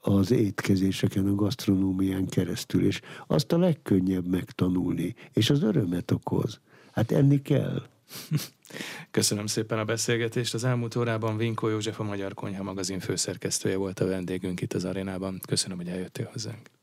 [0.00, 6.60] az étkezéseken, a gasztronómián keresztül, és azt a legkönnyebb megtanulni, és az örömet okoz.
[6.92, 7.82] Hát enni kell.
[9.10, 10.54] Köszönöm szépen a beszélgetést.
[10.54, 14.84] Az elmúlt órában Vinkó József, a Magyar Konyha magazin főszerkesztője volt a vendégünk itt az
[14.84, 15.40] arénában.
[15.46, 16.77] Köszönöm, hogy eljöttél hozzánk.